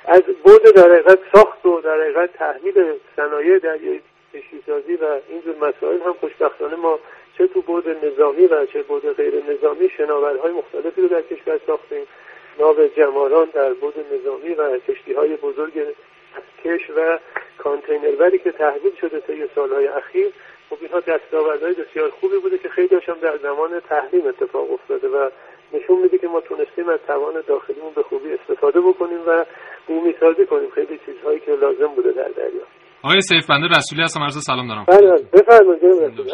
از 0.04 0.22
بود 0.22 0.62
در 0.62 0.92
حقیقت 0.92 1.18
ساخت 1.34 1.66
و 1.66 1.80
در 1.80 2.00
حقیقت 2.00 2.32
تحمیل 2.32 2.92
صنایع 3.16 3.58
دریایی 3.58 4.00
کشتیسازی 4.34 4.96
و 4.96 5.20
اینجور 5.28 5.56
مسائل 5.56 6.00
هم 6.00 6.12
خوشبختانه 6.12 6.76
ما 6.76 6.98
چه 7.38 7.46
تو 7.46 7.62
بود 7.62 7.88
نظامی 7.88 8.46
و 8.46 8.66
چه 8.66 8.82
بود 8.82 9.16
غیر 9.16 9.34
نظامی 9.50 9.88
شناورهای 9.88 10.52
مختلفی 10.52 11.02
رو 11.02 11.08
در 11.08 11.22
کشور 11.22 11.60
ساختیم. 11.66 12.06
ناو 12.58 12.86
جماران 12.96 13.48
در 13.52 13.72
بود 13.72 13.94
نظامی 14.12 14.54
و 14.54 14.78
کشتی 14.78 15.12
های 15.12 15.36
بزرگ 15.36 15.72
کش 16.64 16.90
و 16.96 17.18
کانتینربری 17.58 18.38
که 18.38 18.52
تحویل 18.52 18.92
شده 19.00 19.20
طی 19.20 19.44
سالهای 19.54 19.86
اخیر 19.86 20.32
خب 20.70 20.76
اینها 20.80 21.00
دستاوردهای 21.00 21.74
بسیار 21.74 22.10
خوبی 22.10 22.38
بوده 22.38 22.58
که 22.58 22.68
خیلی 22.68 22.94
هم 22.94 23.16
در 23.22 23.38
زمان 23.38 23.80
تحریم 23.80 24.26
اتفاق 24.26 24.72
افتاده 24.72 25.08
و 25.08 25.30
نشون 25.72 25.98
میده 25.98 26.18
که 26.18 26.28
ما 26.28 26.40
تونستیم 26.40 26.88
از 26.88 26.98
توان 27.06 27.42
داخلیمون 27.46 27.92
به 27.92 28.02
خوبی 28.02 28.32
استفاده 28.32 28.80
بکنیم 28.80 29.20
و 29.26 29.44
بومی 29.86 30.14
سازی 30.20 30.46
کنیم. 30.46 30.70
خیلی 30.70 31.00
چیزهایی 31.06 31.40
که 31.40 31.52
لازم 31.52 31.86
بوده 31.86 32.12
در 32.12 32.28
دریا. 32.28 32.62
آقای 33.04 33.20
سیف 33.20 33.46
بنده 33.46 33.66
رسولی 33.66 34.02
هستم 34.02 34.22
عرض 34.22 34.44
سلام 34.44 34.68
دارم. 34.68 34.84
بله 34.88 35.12
بفرمایید 35.32 35.82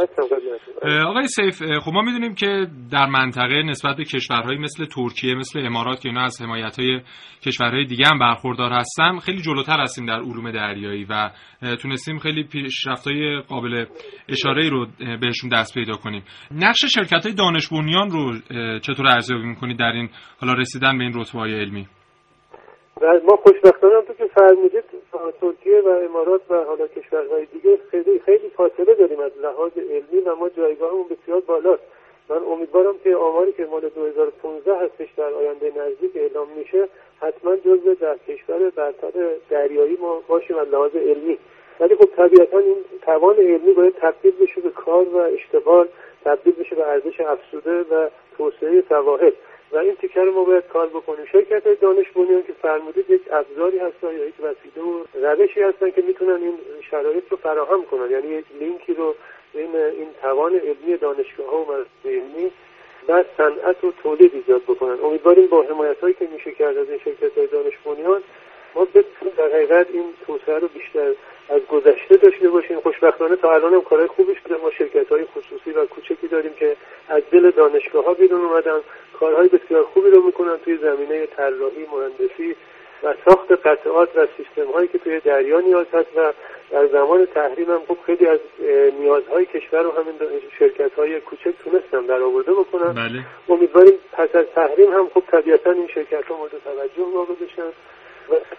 هستم 0.02 0.22
خدمتتون 0.22 1.02
آقای 1.06 1.26
سیف 1.26 1.62
خب 1.78 1.92
ما 1.92 2.02
می‌دونیم 2.02 2.34
که 2.34 2.66
در 2.90 3.06
منطقه 3.06 3.62
نسبت 3.62 3.96
به 3.96 4.04
کشورهایی 4.04 4.58
مثل 4.58 4.84
ترکیه 4.84 5.34
مثل 5.34 5.60
امارات 5.66 6.00
که 6.00 6.08
اینا 6.08 6.22
از 6.22 6.42
حمایت 6.42 6.78
های 6.78 7.00
کشورهای 7.46 7.84
دیگه 7.84 8.06
هم 8.06 8.18
برخوردار 8.18 8.72
هستن 8.72 9.18
خیلی 9.18 9.42
جلوتر 9.42 9.80
هستیم 9.80 10.06
در 10.06 10.20
علوم 10.20 10.50
دریایی 10.50 11.06
و 11.10 11.30
تونستیم 11.82 12.18
خیلی 12.18 12.44
پیشرفت‌های 12.44 13.40
قابل 13.48 13.84
اشاره 14.28 14.68
رو 14.68 14.86
بهشون 15.20 15.50
دست 15.52 15.74
پیدا 15.74 15.96
کنیم. 15.96 16.22
نقش 16.50 16.84
شرکت 16.94 17.26
های 17.26 17.34
دانش 17.34 17.68
بنیان 17.68 18.10
رو 18.10 18.32
چطور 18.78 19.06
ارزیابی 19.06 19.44
می‌کنید 19.44 19.78
در 19.78 19.92
این 19.92 20.08
حالا 20.40 20.52
رسیدن 20.52 20.98
به 20.98 21.04
این 21.04 21.12
رتبه 21.14 21.38
های 21.38 21.54
علمی؟ 21.54 21.86
ما 23.00 23.36
خوشبختانه 23.36 24.02
تو 24.02 24.12
که 24.12 24.26
فرمودید 24.26 24.84
ترکیه 25.40 25.80
و 25.80 25.88
امارات 25.88 26.40
و 26.50 26.64
حالا 26.64 26.86
کشورهای 26.86 27.44
دیگه 27.44 27.78
خیلی 27.90 28.18
خیلی 28.18 28.48
فاصله 28.48 28.94
داریم 28.94 29.20
از 29.20 29.32
لحاظ 29.42 29.72
علمی 29.76 30.20
و 30.26 30.34
ما 30.34 30.48
جایگاهمون 30.48 31.06
بسیار 31.08 31.40
بالاست. 31.40 31.82
من 32.28 32.36
امیدوارم 32.36 32.94
که 33.04 33.16
آماری 33.16 33.52
که 33.52 33.66
مال 33.66 33.88
2015 33.88 34.76
هستش 34.76 35.08
در 35.16 35.32
آینده 35.32 35.72
نزدیک 35.76 36.10
اعلام 36.14 36.46
میشه 36.56 36.88
حتما 37.20 37.56
جزو 37.56 37.94
در 37.94 38.16
کشور 38.28 38.70
برتر 38.70 39.12
دریایی 39.50 39.98
ما 40.00 40.22
باشیم 40.28 40.58
از 40.58 40.68
لحاظ 40.68 40.96
علمی. 40.96 41.38
ولی 41.80 41.94
خب 41.94 42.08
طبیعتا 42.16 42.58
این 42.58 42.76
توان 43.02 43.36
علمی 43.36 43.72
باید 43.72 43.94
تبدیل 44.00 44.32
بشه 44.40 44.60
به 44.60 44.70
کار 44.70 45.08
و 45.08 45.16
اشتغال 45.16 45.88
تبدیل 46.24 46.54
بشه 46.54 46.76
به 46.76 46.88
ارزش 46.88 47.20
افزوده 47.20 47.80
و 47.80 48.08
توسعه 48.36 48.84
سواحل 48.88 49.32
و 49.72 49.78
این 49.78 49.94
تیکه 49.94 50.20
رو 50.20 50.32
ما 50.32 50.44
باید 50.44 50.66
کار 50.66 50.86
بکنیم. 50.86 51.24
شرکت 51.32 51.80
دانش 51.80 52.10
بنیان 52.10 52.42
که 52.42 52.52
فرمودید 52.62 53.10
یک 53.10 53.22
ابزاری 53.30 53.78
هستن 53.78 54.06
یا 54.06 54.24
یک 54.24 54.34
وسیله 54.40 54.86
و 54.86 55.04
روشی 55.26 55.62
هستن 55.62 55.90
که 55.90 56.02
می‌تونن 56.02 56.42
این 56.42 56.58
شرایط 56.90 57.24
رو 57.30 57.36
فراهم 57.36 57.84
کنن. 57.84 58.10
یعنی 58.10 58.28
یک 58.28 58.44
لینکی 58.60 58.94
رو 58.94 59.14
بین 59.54 59.76
این 59.76 60.08
توان 60.22 60.54
علمی 60.54 60.96
دانشگاه 61.00 61.50
ها 61.50 61.62
و 61.62 61.72
علمی 62.04 62.50
و 63.08 63.24
صنعت 63.36 63.84
و 63.84 63.92
تولید 64.02 64.34
ایجاد 64.34 64.62
بکنن. 64.62 64.98
امیدواریم 65.04 65.46
با 65.46 65.62
حمایت 65.62 66.00
هایی 66.00 66.14
که 66.14 66.28
میشه 66.32 66.52
کرد 66.52 66.76
از 66.76 66.90
این 66.90 66.98
شرکت 66.98 67.38
های 67.38 67.46
دانش 67.46 67.74
بنیان 67.84 68.22
ما 68.74 68.84
بتونیم 68.84 69.34
در 69.36 69.48
حقیقت 69.48 69.86
این 69.92 70.04
توسعه 70.26 70.58
رو 70.58 70.68
بیشتر 70.68 71.12
از 71.48 71.60
گذشته 71.68 72.16
داشته 72.16 72.48
باشیم. 72.48 72.80
خوشبختانه 72.80 73.36
تا 73.36 73.54
الان 73.54 73.74
هم 73.74 73.80
کارهای 73.80 74.08
خوبی 74.08 74.34
شده 74.44 74.56
ما 74.62 74.70
شرکت 74.70 75.08
های 75.08 75.24
خصوصی 75.24 75.70
و 75.70 75.86
کوچکی 75.86 76.28
داریم 76.28 76.52
که 76.52 76.76
از 77.08 77.22
دل 77.32 77.50
دانشگاه 77.50 78.04
ها 78.04 78.14
بیرون 78.14 78.40
اومدن. 78.40 78.80
کارهای 79.20 79.48
بسیار 79.48 79.84
خوبی 79.84 80.10
رو 80.10 80.22
می‌کنن 80.22 80.56
توی 80.64 80.76
زمینه 80.76 81.26
طراحی 81.26 81.86
مهندسی 81.92 82.56
و 83.02 83.14
ساخت 83.24 83.52
قطعات 83.52 84.16
و 84.16 84.26
سیستم 84.36 84.72
هایی 84.72 84.88
که 84.88 84.98
توی 84.98 85.20
دریا 85.20 85.60
نیاز 85.60 85.86
هست 85.92 86.08
و 86.16 86.32
در 86.70 86.86
زمان 86.86 87.26
تحریم 87.26 87.70
هم 87.70 87.80
خب 87.88 87.96
خیلی 88.06 88.26
از 88.26 88.38
نیازهای 89.00 89.46
کشور 89.46 89.82
رو 89.82 89.90
همین 89.90 90.14
شرکت 90.58 90.94
های 90.94 91.20
کوچک 91.20 91.52
تونستن 91.64 92.06
در 92.06 92.22
آورده 92.22 92.52
بکنن. 92.52 92.92
بله. 92.92 93.24
امیدواریم 93.48 93.94
پس 94.12 94.34
از 94.34 94.44
تحریم 94.54 94.92
هم 94.92 95.08
خب 95.14 95.22
طبیعتا 95.30 95.70
این 95.70 95.88
شرکت 95.88 96.24
ها 96.24 96.36
مورد 96.36 96.52
توجه 96.64 97.10
واقع 97.14 97.34
بشن. 97.34 97.72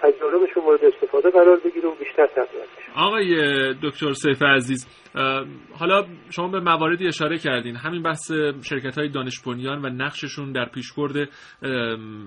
تجاربشون 0.02 0.64
مورد 0.64 0.86
استفاده 0.86 1.30
قرار 1.30 1.60
بگیره 1.66 1.88
و 1.90 1.96
بیشتر 1.96 2.28
تقویت 2.28 2.68
آقای 2.96 3.36
دکتر 3.84 4.14
سیف 4.14 4.42
عزیز 4.42 4.88
حالا 5.80 6.06
شما 6.30 6.48
به 6.48 6.60
مواردی 6.60 7.08
اشاره 7.08 7.38
کردین. 7.38 7.76
همین 7.76 8.04
بحث 8.04 8.32
شرکت 8.62 8.98
های 8.98 9.10
دانش 9.10 9.42
و 9.48 9.90
نقششون 9.90 10.52
در 10.52 10.66
پیشبرد 10.66 11.30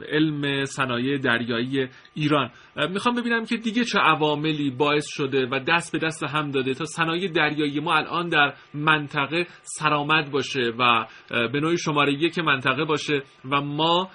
علم 0.09 0.65
صنایع 0.65 1.19
دریایی 1.19 1.89
ایران. 2.15 2.51
می‌خوام 2.91 3.15
ببینم 3.15 3.45
که 3.45 3.57
دیگه 3.57 3.85
چه 3.85 3.99
عواملی 3.99 4.71
باعث 4.71 5.07
شده 5.09 5.47
و 5.47 5.61
دست 5.69 5.93
به 5.93 5.99
دست 5.99 6.25
هم 6.25 6.51
داده 6.51 6.75
تا 6.75 6.85
صنایع 6.85 7.33
دریایی 7.33 7.81
ما 7.81 7.95
الان 7.95 8.29
در 8.29 8.55
منطقه 8.75 9.47
سرآمد 9.63 10.31
باشه 10.31 10.73
و 10.79 11.07
به 11.31 11.61
نوعی 11.61 11.79
شماره 11.79 12.13
یک 12.13 12.39
منطقه 12.39 12.85
باشه 12.85 13.23
و 13.51 13.61
ما 13.61 14.11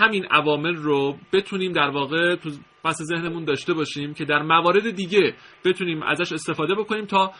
همین 0.00 0.24
عوامل 0.30 0.74
رو 0.74 1.16
بتونیم 1.32 1.72
در 1.72 1.90
واقع 1.90 2.36
پس 2.84 2.96
ذهنمون 3.02 3.44
داشته 3.44 3.72
باشیم 3.74 4.14
که 4.14 4.24
در 4.24 4.42
موارد 4.42 4.90
دیگه 4.90 5.34
بتونیم 5.64 6.02
ازش 6.02 6.32
استفاده 6.32 6.74
بکنیم 6.74 7.04
تا 7.04 7.30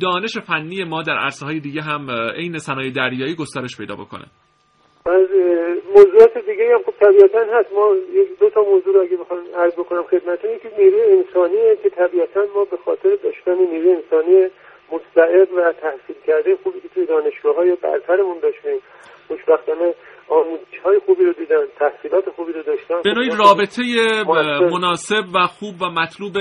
دانش 0.00 0.38
فنی 0.38 0.84
ما 0.84 1.02
در 1.02 1.18
عرصه 1.18 1.46
های 1.46 1.60
دیگه 1.60 1.82
هم 1.82 2.10
عین 2.10 2.58
صنایع 2.58 2.92
دریایی 2.92 3.34
گسترش 3.34 3.76
پیدا 3.76 3.96
بکنه. 3.96 4.24
از 5.06 5.28
موضوعات 5.96 6.38
دیگه 6.38 6.74
هم 6.74 6.82
خب 6.86 6.94
طبیعتا 7.00 7.38
هست. 7.38 7.72
ما 7.72 7.96
یک 8.12 8.38
دو 8.38 8.50
تا 8.50 8.60
موضوع 8.60 8.94
رو 8.94 9.00
اگه 9.00 9.16
بخوام 9.16 9.40
عرض 9.56 9.72
بکنم 9.72 10.02
خدمتتون 10.02 10.50
یکی 10.50 10.68
نیروی 10.78 11.02
انسانیه 11.02 11.76
که 11.82 11.90
طبیعتا 11.90 12.40
ما 12.54 12.64
به 12.64 12.76
خاطر 12.84 13.16
داشتن 13.22 13.54
نیروی 13.54 13.90
انسانی 13.90 14.48
مستعد 14.92 15.52
و 15.52 15.72
تحصیل 15.72 16.16
کرده 16.26 16.56
خوبی 16.62 16.80
که 16.80 16.88
توی 16.88 17.06
دانشگاه 17.06 17.56
های 17.56 17.76
برترمون 17.82 18.38
داشتیم 18.38 18.78
خوشبختانه 19.28 19.94
آموزش 20.32 20.78
های 20.84 20.98
خوبی 21.06 21.24
رو 21.24 21.32
دیدن 21.32 21.64
تحصیلات 21.78 22.30
خوبی 22.36 22.52
رو 22.52 22.62
داشتن. 22.62 23.02
به 23.04 23.12
نوعی 23.12 23.30
رابطه 23.44 23.82
مناسب 24.72 25.24
و 25.34 25.46
خوب 25.46 25.74
و 25.82 25.84
مطلوب 26.00 26.32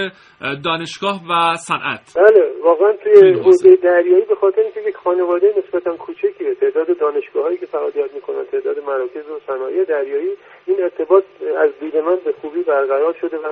دانشگاه 0.66 1.22
و 1.30 1.56
صنعت. 1.56 2.14
بله 2.16 2.52
واقعا 2.64 2.92
توی 3.04 3.34
حوزه 3.34 3.76
دریایی 3.76 4.26
به 4.26 4.36
خاطر 4.36 4.62
اینکه 4.62 4.82
یک 4.90 4.96
خانواده 4.96 5.54
نسبتا 5.58 5.96
کوچکیه 5.98 6.56
تعداد 6.56 6.98
دانشگاه 7.00 7.44
هایی 7.44 7.58
که 7.58 7.66
فعالیت 7.66 8.14
می‌کنن 8.14 8.46
تعداد 8.52 8.80
مراکز 8.80 9.30
و 9.30 9.40
صنایع 9.48 9.84
دریایی 9.84 10.30
این 10.66 10.84
ارتباط 10.84 11.24
از 11.58 11.70
دید 11.80 11.98
من 11.98 12.18
به 12.26 12.34
خوبی 12.42 12.64
برقرار 12.64 13.16
شده 13.22 13.38
و 13.38 13.48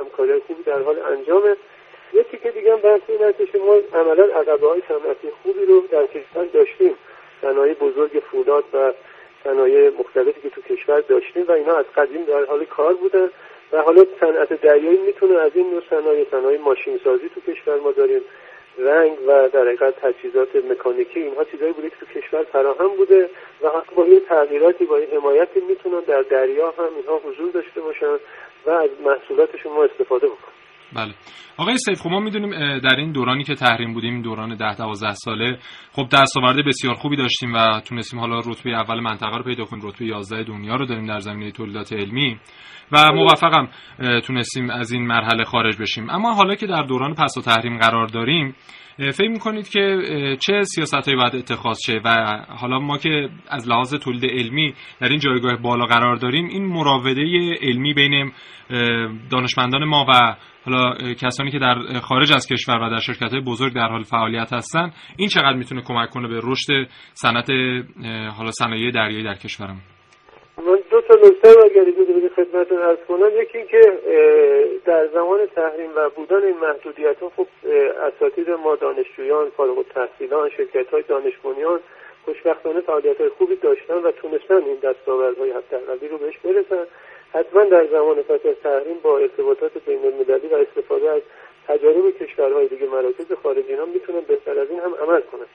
همکاری 0.00 0.40
خوبی 0.46 0.62
در 0.62 0.82
حال 0.82 0.96
انجامه 0.98 1.56
یکی 2.12 2.36
که 2.42 2.50
دیگه 2.50 2.72
هم 2.72 2.78
بحث 2.78 3.00
این 3.08 3.22
هستش 3.22 3.54
ما 3.54 4.00
عملا 4.00 4.24
عقبه 4.24 4.68
های 4.68 4.82
صنعتی 4.88 5.28
خوبی 5.42 5.64
رو 5.64 5.82
در 5.92 6.06
کشور 6.06 6.44
داشتیم. 6.44 6.94
صنایع 7.42 7.74
بزرگ 7.74 8.22
فولاد 8.30 8.64
و 8.72 8.92
صنایع 9.44 9.90
مختلفی 9.98 10.40
که 10.40 10.50
تو 10.50 10.60
کشور 10.60 11.00
داشتیم 11.00 11.44
و 11.48 11.52
اینا 11.52 11.76
از 11.76 11.84
قدیم 11.96 12.24
در 12.24 12.44
حال 12.44 12.64
کار 12.64 12.94
بودن 12.94 13.30
و 13.72 13.82
حالا 13.82 14.04
صنعت 14.20 14.60
دریایی 14.60 14.98
می‌تونه 14.98 15.38
از 15.38 15.52
این 15.54 15.70
نوع 15.70 15.82
صنایع 15.90 16.26
صنایع 16.30 16.60
ماشین 16.60 17.00
سازی 17.04 17.28
تو 17.28 17.52
کشور 17.52 17.80
ما 17.80 17.92
داریم. 17.92 18.20
رنگ 18.78 19.12
و 19.26 19.48
در 19.48 19.60
حقیقت 19.60 20.00
تجهیزات 20.00 20.56
مکانیکی 20.56 21.20
اینها 21.20 21.44
چیزایی 21.44 21.72
بوده 21.72 21.90
که 21.90 21.96
تو 21.96 22.20
کشور 22.20 22.42
فراهم 22.42 22.88
بوده 22.88 23.30
و 23.62 23.70
با 23.94 24.06
یه 24.06 24.20
تغییراتی 24.20 24.84
با 24.84 25.00
یه 25.00 25.08
حمایتی 25.12 25.60
می‌تونن 25.60 26.00
در 26.00 26.22
دریا 26.22 26.70
هم 26.70 26.88
اینها 26.96 27.20
حضور 27.24 27.50
داشته 27.50 27.80
باشن 27.80 28.16
و 28.66 28.70
از 28.70 28.90
محصولاتشون 29.04 29.72
ما 29.72 29.84
استفاده 29.84 30.26
بکنن. 30.26 30.59
بله. 30.92 31.14
آقای 31.56 31.76
سیف 31.78 32.00
خب 32.00 32.10
ما 32.10 32.20
می‌دونیم 32.20 32.78
در 32.78 32.96
این 32.96 33.12
دورانی 33.12 33.44
که 33.44 33.54
تحریم 33.54 33.94
بودیم 33.94 34.12
این 34.12 34.22
دوران 34.22 34.54
ده 34.54 34.74
12 34.74 35.14
ساله 35.14 35.58
خب 35.92 36.08
دستاورد 36.12 36.66
بسیار 36.66 36.94
خوبی 36.94 37.16
داشتیم 37.16 37.54
و 37.54 37.80
تونستیم 37.80 38.20
حالا 38.20 38.38
رتبه 38.38 38.70
اول 38.70 39.00
منطقه 39.00 39.36
رو 39.36 39.42
پیدا 39.42 39.64
کنیم. 39.64 39.86
رتبه 39.86 40.06
11 40.06 40.42
دنیا 40.42 40.76
رو 40.76 40.86
داریم 40.86 41.06
در 41.06 41.18
زمینه 41.18 41.50
تولیدات 41.50 41.92
علمی 41.92 42.38
و 42.92 43.12
موفقم 43.12 43.68
تونستیم 44.26 44.70
از 44.70 44.92
این 44.92 45.06
مرحله 45.06 45.44
خارج 45.44 45.76
بشیم. 45.76 46.10
اما 46.10 46.34
حالا 46.34 46.54
که 46.54 46.66
در 46.66 46.82
دوران 46.82 47.14
پس 47.14 47.36
و 47.36 47.40
تحریم 47.40 47.78
قرار 47.78 48.06
داریم 48.06 48.54
فکر 49.00 49.28
می‌کنید 49.28 49.68
که 49.68 49.98
چه 50.40 50.62
سیاست 50.62 50.94
هایی 50.94 51.16
باید 51.16 51.36
اتخاذ 51.36 51.78
شه؟ 51.86 52.00
و 52.04 52.38
حالا 52.48 52.78
ما 52.78 52.98
که 52.98 53.28
از 53.48 53.68
لحاظ 53.68 53.94
تولید 53.94 54.24
علمی 54.24 54.74
در 55.00 55.08
این 55.08 55.18
جایگاه 55.18 55.56
بالا 55.56 55.86
قرار 55.86 56.16
داریم 56.16 56.48
این 56.48 56.64
مراوده 56.64 57.22
علمی 57.62 57.94
بین 57.94 58.32
دانشمندان 59.30 59.84
ما 59.84 60.06
و 60.08 60.36
حالا 60.64 61.12
کسانی 61.14 61.50
که 61.50 61.58
در 61.58 62.00
خارج 62.00 62.32
از 62.32 62.46
کشور 62.46 62.78
و 62.78 62.90
در 62.90 63.00
شرکت 63.00 63.32
های 63.32 63.40
بزرگ 63.40 63.74
در 63.74 63.88
حال 63.88 64.02
فعالیت 64.02 64.52
هستن 64.52 64.90
این 65.16 65.28
چقدر 65.28 65.56
می‌تونه 65.56 65.82
کمک 65.82 66.10
کنه 66.10 66.28
به 66.28 66.40
رشد 66.44 66.88
صنعت 67.12 67.50
حالا 68.36 68.50
صنایع 68.50 68.90
دریایی 68.90 69.24
در 69.24 69.34
کشورمون؟ 69.34 69.82
من 70.66 70.78
دو 70.90 71.00
تا 71.00 71.14
نکته 71.14 71.52
رو 71.52 71.64
اگر 71.64 71.80
اجازه 71.80 72.28
خدمتتون 72.28 72.78
عرض 72.78 72.98
کنم. 73.08 73.30
یکی 73.34 73.58
اینکه 73.58 73.98
در 74.84 75.06
زمان 75.06 75.46
تحریم 75.46 75.90
و 75.96 76.10
بودن 76.10 76.42
این 76.44 76.56
محدودیت 76.56 77.20
ها 77.20 77.32
خب 77.36 77.46
اساتید 78.02 78.50
ما 78.50 78.76
دانشجویان 78.76 79.50
فارغ 79.56 79.78
التحصیلان 79.78 80.50
شرکت 80.50 80.90
های 80.90 81.02
دانش 81.08 81.32
خوشبختانه 82.24 82.80
فعالیت 82.80 83.20
های 83.20 83.28
خوبی 83.28 83.56
داشتن 83.56 83.94
و 83.94 84.10
تونستن 84.10 84.64
این 84.64 84.78
دستاوردهای 84.82 85.50
حداقلی 85.50 86.08
رو 86.08 86.18
بهش 86.18 86.38
برسن. 86.38 86.86
حتما 87.32 87.64
در 87.64 87.86
زمان 87.86 88.22
پس 88.22 88.46
از 88.46 88.54
تحریم 88.62 88.98
با 89.02 89.18
ارتباطات 89.18 89.72
بین 89.86 90.06
المللی 90.06 90.48
و 90.48 90.54
استفاده 90.54 91.10
از 91.10 91.22
تجارب 91.68 92.10
کشورهای 92.10 92.68
دیگه 92.68 92.86
مراکز 92.86 93.32
خارجی 93.42 93.72
هم 93.72 93.88
می‌تونن 93.88 94.20
بهتر 94.20 94.58
از 94.58 94.70
این 94.70 94.80
هم 94.80 94.94
عمل 94.94 95.20
کنن. 95.20 95.46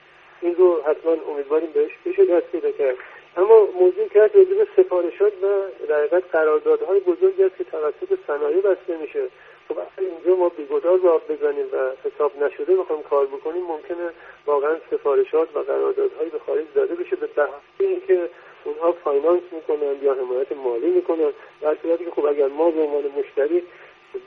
این 0.42 0.56
رو 0.56 0.82
حتما 0.82 1.12
امیدواریم 1.32 1.70
بهش 1.74 1.92
بشه 2.06 2.26
دست 2.26 2.52
پیدا 2.52 2.72
کرد. 2.72 2.96
اما 3.38 3.68
موضوع 3.80 4.08
که 4.08 4.20
راجع 4.20 4.44
به 4.44 4.68
سفارشات 4.78 5.34
و 5.44 5.48
در 5.88 6.06
قراردادهای 6.06 7.00
بزرگی 7.00 7.44
است 7.44 7.58
که 7.58 7.64
توسط 7.64 8.20
صنایع 8.28 8.62
بسته 8.62 8.98
میشه. 8.98 9.28
خب 9.68 9.78
اینجا 9.98 10.36
ما 10.36 10.50
بیگدار 10.50 11.00
راه 11.00 11.22
بزنیم 11.30 11.66
و 11.74 12.10
حساب 12.10 12.44
نشده 12.44 12.76
بخوایم 12.76 13.04
کار 13.04 13.26
بکنیم 13.26 13.64
ممکنه 13.64 14.10
واقعا 14.46 14.76
سفارشات 14.92 15.56
و 15.56 15.60
قراردادهایی 15.60 16.30
به 16.30 16.40
خارج 16.40 16.66
داده 16.76 16.96
بشه. 16.96 17.16
به 17.16 17.28
بهانه 17.28 17.52
اینکه 17.80 18.30
اونها 18.64 18.92
فاینانس 18.92 19.42
می‌کنن 19.52 19.96
یا 20.02 20.14
حمایت 20.14 20.52
مالی 20.52 20.90
می‌کنن. 20.90 21.32
در 21.62 21.76
صورتی 21.82 22.06
که 22.06 22.12
خب 22.12 22.26
اگر 22.26 22.48
ما 22.48 22.72
به 22.72 22.82
عنوان 22.82 23.04
مشتری 23.18 23.64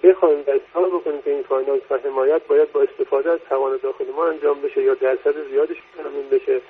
بخوایم 0.02 0.40
اصرار 0.40 0.88
بکنیم 0.88 1.22
که 1.22 1.30
این 1.30 1.42
فاینانس 1.42 1.82
و 1.90 1.98
حمایت 1.98 2.46
باید 2.46 2.72
با 2.72 2.82
استفاده 2.82 3.30
از 3.30 3.38
توان 3.48 3.80
داخل 3.82 4.04
ما 4.16 4.26
انجام 4.26 4.60
بشه 4.60 4.82
یا 4.82 4.94
درصد 4.94 5.48
زیادش 5.50 5.76
تامین 5.96 6.28
بشه 6.30 6.60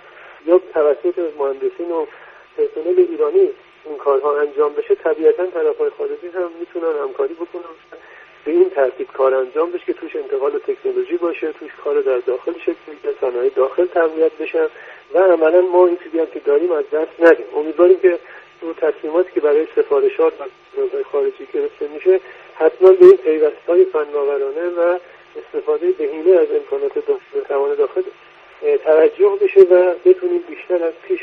یا 0.47 0.61
توسط 0.75 1.19
مهندسین 1.39 1.91
و 1.91 2.07
پرسنل 2.59 3.07
ایرانی 3.11 3.51
این 3.85 3.97
کارها 3.99 4.41
انجام 4.41 4.73
بشه 4.73 4.95
طبیعتا 4.95 5.47
طرفهای 5.47 5.91
خارجی 5.91 6.27
هم 6.35 6.51
می‌تونن 6.61 6.99
همکاری 7.03 7.35
بکنن. 7.35 7.75
به 8.45 8.51
این 8.53 8.71
ترتیب 8.71 9.07
کار 9.13 9.35
انجام 9.35 9.71
بشه 9.71 9.85
که 9.85 9.93
توش 9.93 10.17
انتقال 10.17 10.59
تکنولوژی 10.59 11.17
باشه 11.17 11.53
توش 11.53 11.71
کار 11.85 12.01
در 12.01 12.19
داخل 12.19 12.53
شکل 12.59 12.75
بگیره 12.89 13.15
صنایع 13.21 13.51
داخل 13.51 13.87
تقویت 13.87 14.33
بشن 14.33 14.67
و 15.15 15.19
عملا 15.19 15.61
ما 15.61 15.87
این 15.87 15.99
چیزی 16.05 16.27
که 16.35 16.41
داریم 16.41 16.73
از 16.73 16.85
دست 16.93 17.21
ندیم. 17.21 17.47
امیدواریم 17.57 18.01
که 18.01 18.19
اون 18.61 18.75
تصمیماتی 18.75 19.31
که 19.35 19.41
برای 19.41 19.67
سفارشات 19.77 20.33
و 20.41 21.03
خارجی 21.13 21.49
گرفته 21.53 21.89
میشه 21.95 22.21
حتما 22.55 22.93
به 22.93 23.05
این 23.07 23.17
پیوست 23.17 23.57
های 23.69 23.85
فناورانه 23.85 24.69
و 24.69 24.99
استفاده 25.39 25.91
بهینه 25.93 26.31
از 26.31 26.47
امکانات 26.51 26.95
داخل 26.95 27.49
توان 27.49 27.75
داخل 27.75 28.03
توجه 28.85 29.39
بشه 29.41 29.61
و 29.61 29.95
بتونیم 30.05 30.43
بیشتر 30.49 30.85
از 30.85 30.93
پیش 31.09 31.21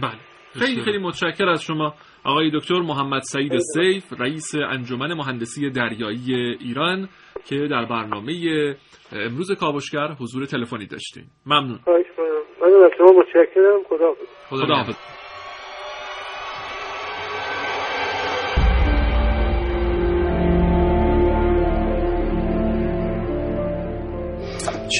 بله. 0.00 0.20
خیلی 0.58 0.82
خیلی 0.82 0.98
متشکر 0.98 1.48
از 1.48 1.62
شما. 1.62 1.94
آقای 2.24 2.50
دکتر 2.54 2.74
محمد 2.74 3.22
سعید 3.22 3.58
سیف 3.58 4.20
رئیس 4.20 4.54
انجمن 4.54 5.12
مهندسی 5.12 5.70
دریایی 5.70 6.34
ایران 6.60 7.08
که 7.44 7.56
در 7.56 7.84
برنامه 7.84 8.32
امروز 9.12 9.52
کاوشگر 9.52 10.08
حضور 10.20 10.44
تلفنی 10.44 10.86
داشتیم. 10.86 11.30
ممنون. 11.46 11.78
من 12.62 12.66
از 12.66 12.90
شما 12.98 13.12
متشکرم. 13.12 13.80
خدا 13.88 14.14
خدا 14.50 14.84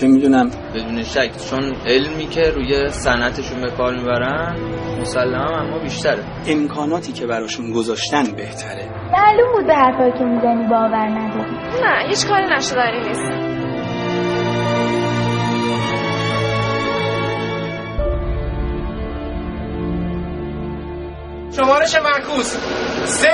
چه 0.00 0.06
می‌دونم. 0.06 0.50
بدون 0.74 1.02
شک. 1.02 1.30
چون 1.50 1.74
علمی 1.86 2.26
که 2.26 2.50
روی 2.50 2.88
صنعتشون 2.90 3.60
به 3.60 3.70
کار 3.70 3.96
می‌برن 3.96 4.56
مسلما 5.00 5.58
اما 5.60 5.78
بیشتره. 5.78 6.24
امکاناتی 6.48 7.12
که 7.12 7.26
براشون 7.26 7.72
گذاشتن 7.72 8.22
بهتره. 8.36 8.88
معلوم 9.12 9.52
بود 9.52 9.66
به 9.66 9.74
حرفایی 9.74 10.12
که 10.12 10.24
می‌زنی 10.24 10.68
باور 10.70 11.08
نداری. 11.08 11.56
نه 11.82 12.08
هیچ 12.08 12.26
کاری 12.26 12.46
نشدنی 12.56 13.08
نیست. 13.08 13.48
شمارش 21.56 21.94
معکوس. 21.94 22.56
سه 23.04 23.28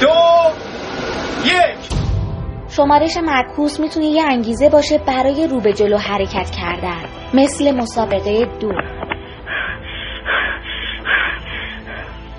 دو 0.00 0.08
یک. 1.44 1.93
شمارش 2.76 3.16
معکوس 3.16 3.80
می‌تونه 3.80 4.06
یه 4.06 4.22
انگیزه 4.30 4.68
باشه 4.68 4.98
برای 4.98 5.48
رو 5.48 5.60
به 5.60 5.72
جلو 5.72 5.98
حرکت 5.98 6.50
کردن. 6.50 7.04
مثل 7.34 7.76
مسابقه 7.76 8.46
دور. 8.60 8.84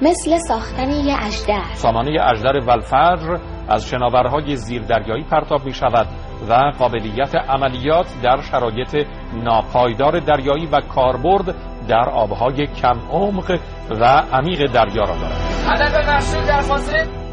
مثل 0.01 0.37
ساختن 0.37 0.89
یه 0.89 1.25
اجدر 1.25 1.63
سامانه 1.73 2.09
اجدر 2.31 2.59
ولفجر 2.67 3.37
از 3.69 3.87
شناورهای 3.87 4.55
زیردریایی 4.55 5.23
پرتاب 5.23 5.65
می 5.65 5.73
شود 5.73 6.07
و 6.49 6.71
قابلیت 6.79 7.35
عملیات 7.35 8.07
در 8.23 8.41
شرایط 8.51 9.07
ناپایدار 9.43 10.19
دریایی 10.19 10.65
و 10.65 10.81
کاربرد 10.81 11.55
در 11.87 12.09
آبهای 12.09 12.67
کم 12.67 12.99
عمق 13.11 13.59
و 14.01 14.05
عمیق 14.33 14.71
دریا 14.71 15.03
را 15.03 15.15
دارد. 15.15 15.37
هدف 15.67 16.47
در 16.47 16.61
فاصله 16.61 17.24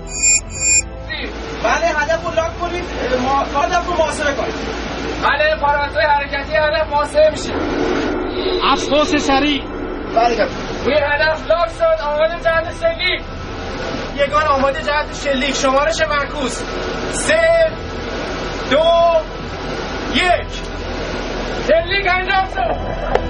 بله 1.64 1.86
هدف 1.86 2.24
رو 2.26 2.34
لاک 2.34 2.58
کنید 2.60 2.84
ما... 3.24 3.60
هدف 3.60 3.86
رو 3.86 3.92
محاسبه 3.92 4.32
کنید. 4.32 4.54
بله 5.22 5.56
پارامترهای 5.60 6.06
حرکتی 6.06 6.56
هدف 6.56 6.88
محاسبه 6.90 7.30
میشه. 7.30 7.52
افسوس 8.72 9.16
سریع. 9.16 9.62
بله 10.16 10.48
روی 10.84 10.94
هدف 10.94 11.46
لاک 11.48 11.68
شد 11.78 12.02
آماده 12.04 12.34
جهت 12.44 12.72
سگی 12.72 13.18
یگان 14.24 14.46
آماده 14.46 14.82
جهت 14.82 15.14
شلیک 15.24 15.54
شمارش 15.54 16.00
معکوس. 16.02 16.62
سه 17.12 17.70
دو 18.70 18.84
یک. 20.14 20.52
شلیک 21.68 22.06
انجام 22.10 22.46
شد. 22.54 23.21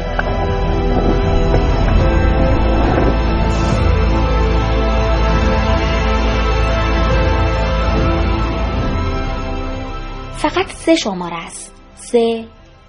فقط 10.43 10.67
سه 10.67 10.95
شماره 10.95 11.45
است. 11.47 11.83
سه 11.95 12.45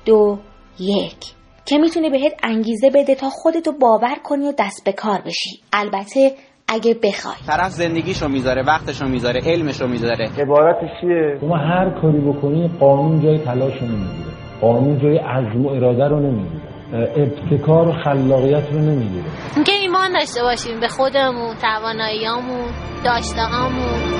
دو 0.06 0.38
یک. 0.80 1.16
که 1.66 1.78
می‌تونه 1.78 2.10
بهت 2.10 2.34
انگیزه 2.44 2.90
بده 2.90 3.16
تا 3.16 3.30
خودتو 3.30 3.72
باور 3.82 4.16
کنی 4.24 4.48
و 4.48 4.54
دست 4.60 4.86
به 4.86 4.92
کار 4.92 5.22
بشی. 5.26 5.62
البته 5.74 6.32
اگه 6.68 6.94
بخوای. 7.04 7.36
طرف 7.48 7.72
زندگیشو 7.72 8.28
می‌ذاره 8.28 8.64
وقتشو 8.68 9.06
می‌ذاره 9.06 9.42
علمشو 9.46 9.88
می‌ذاره. 9.88 10.30
عبارتش 10.38 10.90
چیه؟ 11.02 11.38
شما 11.42 11.58
هر 11.58 12.02
کاری 12.02 12.22
بکنی 12.22 12.68
قانون 12.80 13.24
جای 13.24 13.38
تلاش 13.38 13.74
رو 13.82 13.88
نمی‌گیره. 13.88 14.32
قانون 14.62 15.00
جای 15.00 15.18
عزم 15.18 15.66
و 15.66 15.70
اراده 15.70 16.08
رو 16.08 16.20
نمی‌گیره. 16.20 16.74
ابتکار 16.94 17.88
و 17.88 17.94
خلاقیت 18.04 18.72
رو 18.72 18.80
نمی‌گیره. 18.80 19.26
اینکه 19.56 19.72
ایمان 19.72 20.14
داشته 20.14 20.44
باشیم 20.44 20.80
به 20.80 20.88
خودمون 20.88 21.56
تواناییامون 21.56 22.68
داشتههامون. 23.06 24.13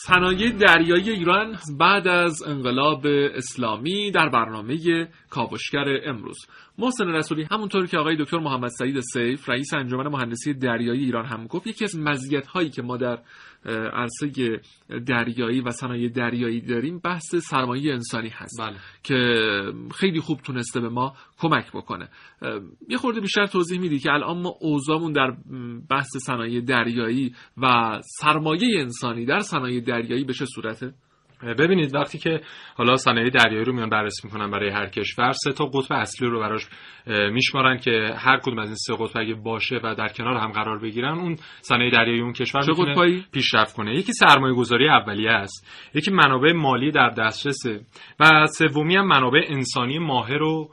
صنایع 0.00 0.50
دریایی 0.50 1.10
ایران 1.10 1.56
بعد 1.78 2.08
از 2.08 2.42
انقلاب 2.42 3.06
اسلامی 3.34 4.10
در 4.10 4.28
برنامه 4.28 5.08
کاوشگر 5.30 5.84
امروز. 6.04 6.36
محسن 6.78 7.08
رسولی 7.08 7.46
همونطور 7.50 7.86
که 7.86 7.98
آقای 7.98 8.16
دکتر 8.16 8.38
محمد 8.38 8.70
سعید 8.70 9.00
سیف 9.00 9.48
رئیس 9.48 9.74
انجمن 9.74 10.06
مهندسی 10.08 10.54
دریایی 10.54 11.04
ایران 11.04 11.24
هم 11.26 11.46
گفت 11.46 11.66
یکی 11.66 11.84
از 11.84 11.98
مزیت 11.98 12.46
هایی 12.46 12.70
که 12.70 12.82
ما 12.82 12.96
در 12.96 13.18
عرصه 13.92 14.60
دریایی 15.06 15.60
و 15.60 15.70
صنایع 15.70 16.08
دریایی 16.08 16.60
داریم 16.60 16.98
بحث 16.98 17.34
سرمایه 17.34 17.92
انسانی 17.92 18.28
هست 18.28 18.60
بله. 18.60 18.76
که 19.02 19.14
خیلی 19.94 20.20
خوب 20.20 20.40
تونسته 20.40 20.80
به 20.80 20.88
ما 20.88 21.14
کمک 21.38 21.72
بکنه 21.72 22.08
یه 22.88 22.96
خورده 22.96 23.20
بیشتر 23.20 23.46
توضیح 23.46 23.80
میدی 23.80 23.98
که 23.98 24.12
الان 24.12 24.38
ما 24.38 24.54
اوضاعمون 24.60 25.12
در 25.12 25.36
بحث 25.90 26.16
صنایع 26.16 26.60
دریایی 26.60 27.34
و 27.56 27.98
سرمایه 28.20 28.80
انسانی 28.80 29.24
در 29.24 29.40
صنایع 29.40 29.80
دریایی 29.80 30.24
به 30.24 30.32
چه 30.32 30.44
صورته 30.44 30.94
ببینید 31.42 31.94
وقتی 31.94 32.18
که 32.18 32.40
حالا 32.74 32.96
صنایع 32.96 33.30
دریایی 33.30 33.64
رو 33.64 33.72
میان 33.72 33.88
بررسی 33.88 34.20
می‌کنن 34.24 34.50
برای 34.50 34.70
هر 34.70 34.86
کشور 34.86 35.32
سه 35.32 35.52
تا 35.52 35.64
قطب 35.64 35.92
اصلی 35.92 36.28
رو 36.28 36.40
براش 36.40 36.66
میشمارن 37.32 37.76
که 37.76 38.14
هر 38.16 38.38
کدوم 38.38 38.58
از 38.58 38.68
این 38.68 38.76
سه 38.76 38.94
قطب 39.04 39.20
اگه 39.20 39.34
باشه 39.34 39.80
و 39.84 39.94
در 39.94 40.08
کنار 40.08 40.36
هم 40.36 40.52
قرار 40.52 40.78
بگیرن 40.78 41.18
اون 41.18 41.36
صنایع 41.60 41.90
دریایی 41.90 42.20
اون 42.20 42.32
کشور 42.32 42.60
می‌تونه 42.68 43.22
پیشرفت 43.32 43.76
کنه. 43.76 43.94
یکی 43.98 44.12
سرمایه 44.12 44.54
گذاری 44.54 44.88
اولیه 44.88 45.30
است. 45.30 45.90
یکی 45.94 46.10
منابع 46.10 46.52
مالی 46.52 46.90
در 46.90 47.10
دسترسه 47.10 47.80
و 48.20 48.46
سومی 48.46 48.96
هم 48.96 49.06
منابع 49.06 49.40
انسانی 49.48 49.98
ماهر 49.98 50.38
رو 50.38 50.70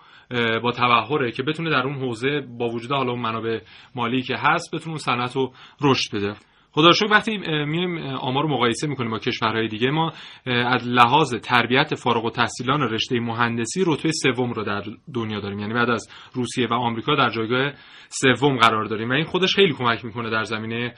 با 0.63 0.71
تبحره 0.71 1.31
که 1.31 1.43
بتونه 1.43 1.69
در 1.69 1.83
اون 1.83 1.95
حوزه 1.95 2.41
با 2.59 2.69
وجود 2.69 2.91
حالا 2.91 3.11
اون 3.11 3.21
منابع 3.21 3.59
مالی 3.95 4.21
که 4.21 4.35
هست 4.37 4.75
بتونه 4.75 4.89
اون 4.89 4.97
صنعت 4.97 5.35
رو 5.35 5.53
رشد 5.81 6.15
بده. 6.15 6.35
خدا 6.75 6.91
شکر 6.91 7.11
وقتی 7.11 7.37
میایم 7.65 7.97
آمار 7.97 8.43
رو 8.43 8.49
مقایسه 8.49 8.87
می‌کنیم 8.87 9.11
با 9.11 9.19
کشورهای 9.19 9.67
دیگه 9.67 9.91
ما 9.91 10.13
از 10.45 10.87
لحاظ 10.87 11.35
تربیت 11.35 11.95
فارغ 11.95 12.25
التحصیلان 12.25 12.81
رشته 12.81 13.19
مهندسی 13.19 13.83
رتبه 13.87 14.11
سوم 14.11 14.53
رو 14.53 14.63
در 14.63 14.83
دنیا 15.13 15.39
داریم. 15.39 15.59
یعنی 15.59 15.73
بعد 15.73 15.89
از 15.89 16.09
روسیه 16.33 16.67
و 16.67 16.73
آمریکا 16.73 17.15
در 17.15 17.29
جایگاه 17.29 17.71
سوم 18.09 18.57
قرار 18.57 18.85
داریم. 18.85 19.09
و 19.09 19.13
این 19.13 19.23
خودش 19.23 19.55
خیلی 19.55 19.73
کمک 19.73 20.05
می‌کنه 20.05 20.29
در 20.29 20.43
زمینه 20.43 20.93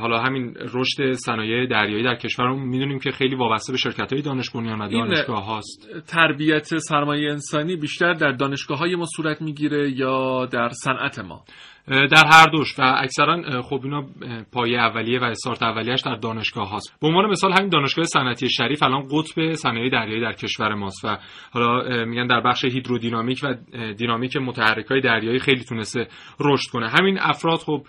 حالا 0.00 0.20
همین 0.22 0.54
رشد 0.74 1.12
صنایع 1.12 1.66
دریایی 1.66 2.04
در 2.04 2.14
کشورمون. 2.14 2.68
می‌دونیم 2.68 2.98
که 2.98 3.10
خیلی 3.10 3.34
وابسته 3.34 3.72
به 3.72 3.78
شرکت 3.78 4.12
های 4.12 4.22
دانش 4.22 4.50
بنیان 4.50 4.82
و 4.82 4.88
دانشگاه 4.88 5.44
هاست. 5.44 5.88
تربیت 6.06 6.78
سرمایه 6.78 7.30
انسانی 7.30 7.76
بیشتر 7.76 8.12
در 8.12 8.32
دانشگاه 8.32 8.78
های 8.78 8.94
ما 8.96 9.06
صورت 9.16 9.42
می‌گیره 9.42 9.90
یا 9.90 10.46
در 10.46 10.68
صنعت 10.68 11.18
ما؟ 11.18 11.44
در 11.86 12.26
هر 12.32 12.46
دوش 12.52 12.78
و 12.78 12.82
اکثرا 12.98 13.62
خب 13.62 13.80
اینا 13.84 14.06
پایه 14.52 14.78
اولیه 14.78 15.20
و 15.20 15.24
استارت 15.24 15.62
اولیه‌اش 15.62 16.00
در 16.00 16.14
دانشگاه 16.14 16.70
هاست. 16.70 17.00
به 17.00 17.08
عنوان 17.08 17.26
مثال 17.26 17.52
همین 17.52 17.68
دانشگاه 17.68 18.04
صنعتی 18.04 18.50
شریف 18.50 18.82
الان 18.82 19.02
قطب 19.02 19.54
صنایع 19.54 19.90
دریایی 19.90 20.20
در 20.20 20.32
کشور 20.32 20.74
ماست 20.74 21.04
و 21.04 21.18
حالا 21.52 22.04
میگن 22.04 22.26
در 22.26 22.40
بخش 22.40 22.64
هیدرودینامیک 22.64 23.40
و 23.42 23.54
دینامیک 23.92 24.36
متحرکای 24.36 25.00
دریایی 25.00 25.38
خیلی 25.38 25.64
تونسته 25.64 26.08
رشد 26.40 26.70
کنه. 26.72 26.88
همین 26.88 27.18
افراد 27.20 27.58
خب 27.58 27.82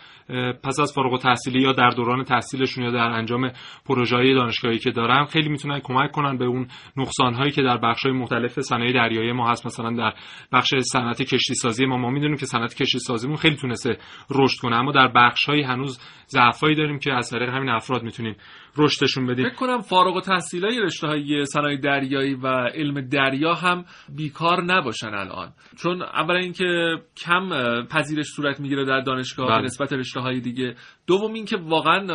پس 0.63 0.79
از 0.79 0.93
فارغ 0.95 1.11
التحصیلی 1.11 1.61
یا 1.61 1.71
در 1.71 1.89
دوران 1.89 2.23
تحصیلشون 2.23 2.83
یا 2.83 2.91
در 2.91 2.97
انجام 2.97 3.51
پروژه‌های 3.85 4.33
دانشگاهی 4.33 4.79
که 4.79 4.91
دارن 4.91 5.25
خیلی 5.25 5.49
می‌تونن 5.49 5.79
کمک 5.83 6.11
کنن 6.11 6.37
به 6.37 6.45
اون 6.45 6.67
نقصان‌هایی 6.97 7.51
که 7.51 7.61
در 7.61 7.77
بخش‌های 7.77 8.13
مختلف 8.13 8.59
صنایع 8.59 8.93
دریایی 8.93 9.31
ما 9.31 9.49
هست. 9.49 9.65
مثلا 9.65 9.91
در 9.91 10.13
بخش 10.53 10.73
صنعت 10.75 11.21
کشتی 11.21 11.53
سازی 11.53 11.85
ما 11.85 11.97
ما 11.97 12.09
می‌دونیم 12.09 12.37
که 12.37 12.45
صنعت 12.45 12.73
کشتی 12.73 12.99
سازیمون 12.99 13.35
خیلی 13.37 13.55
تونسته 13.55 13.80
رشد 14.29 14.59
کنه. 14.61 14.75
اما 14.75 14.91
در 14.91 15.07
بخش‌هایی 15.07 15.63
هنوز 15.63 15.99
ضعفایی 16.27 16.75
داریم 16.75 16.99
که 16.99 17.13
از 17.13 17.29
طریق 17.29 17.49
همین 17.49 17.69
افراد 17.69 18.03
می‌تونیم 18.03 18.35
رشدشون 18.77 19.27
بدیم. 19.27 19.49
فکر 19.49 19.55
کنم 19.55 19.81
فارغ 19.81 20.15
التحصیلای 20.15 20.79
رشته‌های 20.79 21.45
صنایع 21.45 21.77
دریایی 21.77 22.33
و 22.33 22.47
علم 22.47 23.01
دریا 23.01 23.53
هم 23.53 23.85
بیکار 24.15 24.63
نباشن 24.63 25.07
الان. 25.07 25.51
چون 25.77 26.01
اولا 26.01 26.39
اینکه 26.39 26.97
کم 27.25 27.49
پذیرش 27.91 28.25
صورت 28.35 28.59
می‌گیره 28.59 28.85
در 28.85 29.01
دانشگاه 29.01 29.47
به 29.47 29.63
نسبت 29.63 29.93
رشته‌های 29.93 30.39
دیگه. 30.39 30.75
دوم 31.07 31.33
اینکه 31.33 31.57
واقعا 31.57 32.07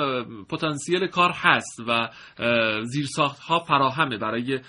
پتانسیل 0.51 1.07
کار 1.07 1.31
هست 1.35 1.81
و 1.89 2.09
زیرساخت‌ها 2.83 3.59
فراهمه 3.59 4.19
برای 4.19 4.61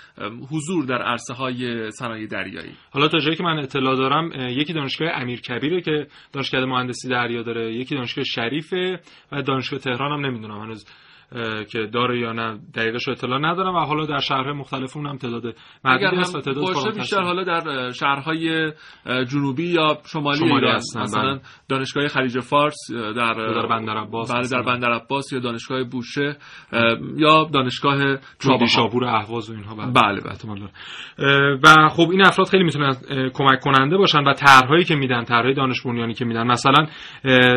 حضور 0.51 0.85
در 0.85 1.01
عرصه 1.01 1.33
های 1.33 1.91
صنایع 1.91 2.27
دریایی. 2.27 2.71
حالا 2.91 3.07
تا 3.07 3.19
جایی 3.19 3.35
که 3.35 3.43
من 3.43 3.59
اطلاع 3.59 3.95
دارم 3.95 4.31
یکی 4.49 4.73
دانشگاه 4.73 5.09
امیرکبیره 5.13 5.81
که 5.81 6.07
دانشکده 6.33 6.65
مهندسی 6.65 7.09
دریا 7.09 7.43
داره 7.43 7.73
یکی 7.73 7.95
دانشگاه 7.95 8.23
شریفه 8.23 8.99
و 9.31 9.41
دانشگاه 9.41 9.79
تهران 9.79 10.11
هم 10.11 10.25
نمی‌دونم 10.25 10.61
هنوز. 10.61 10.85
که 11.71 11.89
داره 11.93 12.19
یا 12.19 12.31
نه 12.31 12.59
دقیقش 12.75 13.07
اطلاع 13.07 13.39
ندارم 13.39 13.75
و 13.75 13.79
حالا 13.79 14.05
در 14.05 14.19
شهرهای 14.19 14.53
مختلف 14.53 14.97
اون 14.97 15.07
هم 15.07 15.17
تعداد 15.17 15.55
محدودی 15.85 16.15
هست 16.15 16.35
و 16.35 16.41
تعداد 16.41 16.63
باشه 16.73 16.91
بیشتر 16.91 17.21
حالا 17.21 17.43
در 17.43 17.91
شهرهای 17.91 18.71
جنوبی 19.05 19.67
یا 19.67 19.97
شمالی, 20.05 20.37
شمالی 20.37 20.53
ایران 20.53 20.75
هستن 20.75 21.01
مثلا 21.01 21.33
بله. 21.33 21.41
دانشگاه 21.69 22.07
خلیج 22.07 22.39
فارس 22.39 22.77
در 22.91 23.33
در 23.33 23.67
بندر 23.67 23.97
عباس 23.97 24.31
بله 24.31 24.47
در 24.47 24.61
بندر 24.61 24.91
عباس 24.91 25.33
یا 25.33 25.39
دانشگاه 25.39 25.83
بوشه 25.83 26.37
یا 27.17 27.49
دانشگاه 27.53 28.17
شابور 28.75 29.05
اهواز 29.05 29.49
و 29.49 29.53
اینها 29.53 29.75
بله. 29.75 29.91
بله 29.91 30.21
و 31.63 31.89
خب 31.89 32.09
این 32.11 32.21
افراد 32.21 32.47
خیلی 32.47 32.63
می‌تونن 32.63 32.93
کمک 33.33 33.59
کننده 33.59 33.97
باشن 33.97 34.23
و 34.23 34.33
طرحهایی 34.33 34.83
که 34.83 34.95
میدن 34.95 35.23
طرحهای 35.23 35.53
دانش 35.53 35.81
بنیانی 35.81 36.13
که 36.13 36.25
میدن. 36.25 36.47
مثلا 36.47 36.87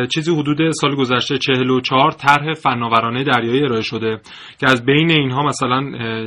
چیزی 0.07 0.35
حدود 0.35 0.71
سال 0.71 0.95
گذشته 0.95 1.37
44 1.37 2.11
طرح 2.11 2.53
فناورانه 2.53 3.23
دریایی 3.23 3.60
ارائه 3.61 3.81
شده 3.81 4.21
که 4.59 4.69
از 4.69 4.85
بین 4.85 5.11
اینها 5.11 5.43
مثلا 5.43 5.81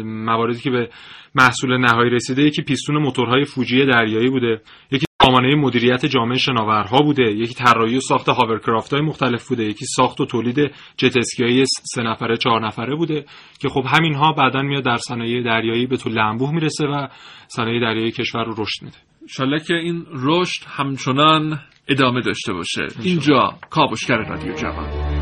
مواردی 0.05 0.61
که 0.61 0.70
به 0.70 0.88
محصول 1.35 1.77
نهایی 1.77 2.11
رسیده 2.11 2.42
یکی 2.42 2.62
پیستون 2.62 2.99
موتورهای 2.99 3.44
فوجی 3.44 3.87
دریایی 3.87 4.31
بوده 4.31 4.61
یکی 4.90 5.07
سامانه 5.23 5.55
مدیریت 5.55 6.07
جامعه 6.07 6.38
شناورها 6.38 6.99
بوده 6.99 7.23
یکی 7.23 7.55
طراحی 7.55 7.97
و 7.97 8.01
ساخت 8.01 8.29
هاورکرافت 8.29 8.92
های 8.92 9.03
مختلف 9.03 9.49
بوده 9.49 9.64
یکی 9.64 9.85
ساخت 9.85 10.20
و 10.20 10.27
تولید 10.27 10.70
جت 10.97 11.16
اسکی 11.16 11.64
سه 11.66 12.03
نفره 12.03 12.37
چهار 12.37 12.66
نفره 12.66 12.97
بوده 12.97 13.25
که 13.61 13.68
خب 13.68 13.85
همینها 13.87 14.33
بعدا 14.33 14.62
میاد 14.62 14.85
در 14.85 14.97
صنایع 14.97 15.42
دریایی 15.42 15.87
به 15.87 15.97
طول 15.97 16.18
انبوه 16.18 16.55
می‌رسه 16.55 16.87
و 16.87 17.07
صنایع 17.49 17.81
دریایی 17.81 18.11
کشور 18.11 18.44
رو 18.44 18.55
رشد 18.59 18.83
میده. 18.83 18.97
انشالله 19.23 19.61
که 19.61 19.75
این 19.75 20.07
رشد 20.12 20.62
همچنان 20.66 21.61
ادامه 21.88 22.20
داشته 22.20 22.53
باشه. 22.53 22.87
اینجا 23.03 23.59
کاوشگر 23.70 24.16
رادیو 24.16 24.53
جوان. 24.53 25.13